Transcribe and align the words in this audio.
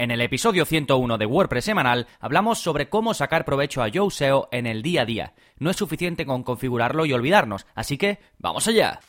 En 0.00 0.10
el 0.10 0.22
episodio 0.22 0.64
101 0.64 1.18
de 1.18 1.26
WordPress 1.26 1.66
semanal 1.66 2.06
hablamos 2.20 2.58
sobre 2.58 2.88
cómo 2.88 3.12
sacar 3.12 3.44
provecho 3.44 3.82
a 3.82 3.88
Yoast 3.88 4.16
SEO 4.16 4.48
en 4.50 4.66
el 4.66 4.80
día 4.80 5.02
a 5.02 5.04
día. 5.04 5.34
No 5.58 5.68
es 5.68 5.76
suficiente 5.76 6.24
con 6.24 6.42
configurarlo 6.42 7.04
y 7.04 7.12
olvidarnos, 7.12 7.66
así 7.74 7.98
que 7.98 8.18
¡vamos 8.38 8.66
allá! 8.66 9.00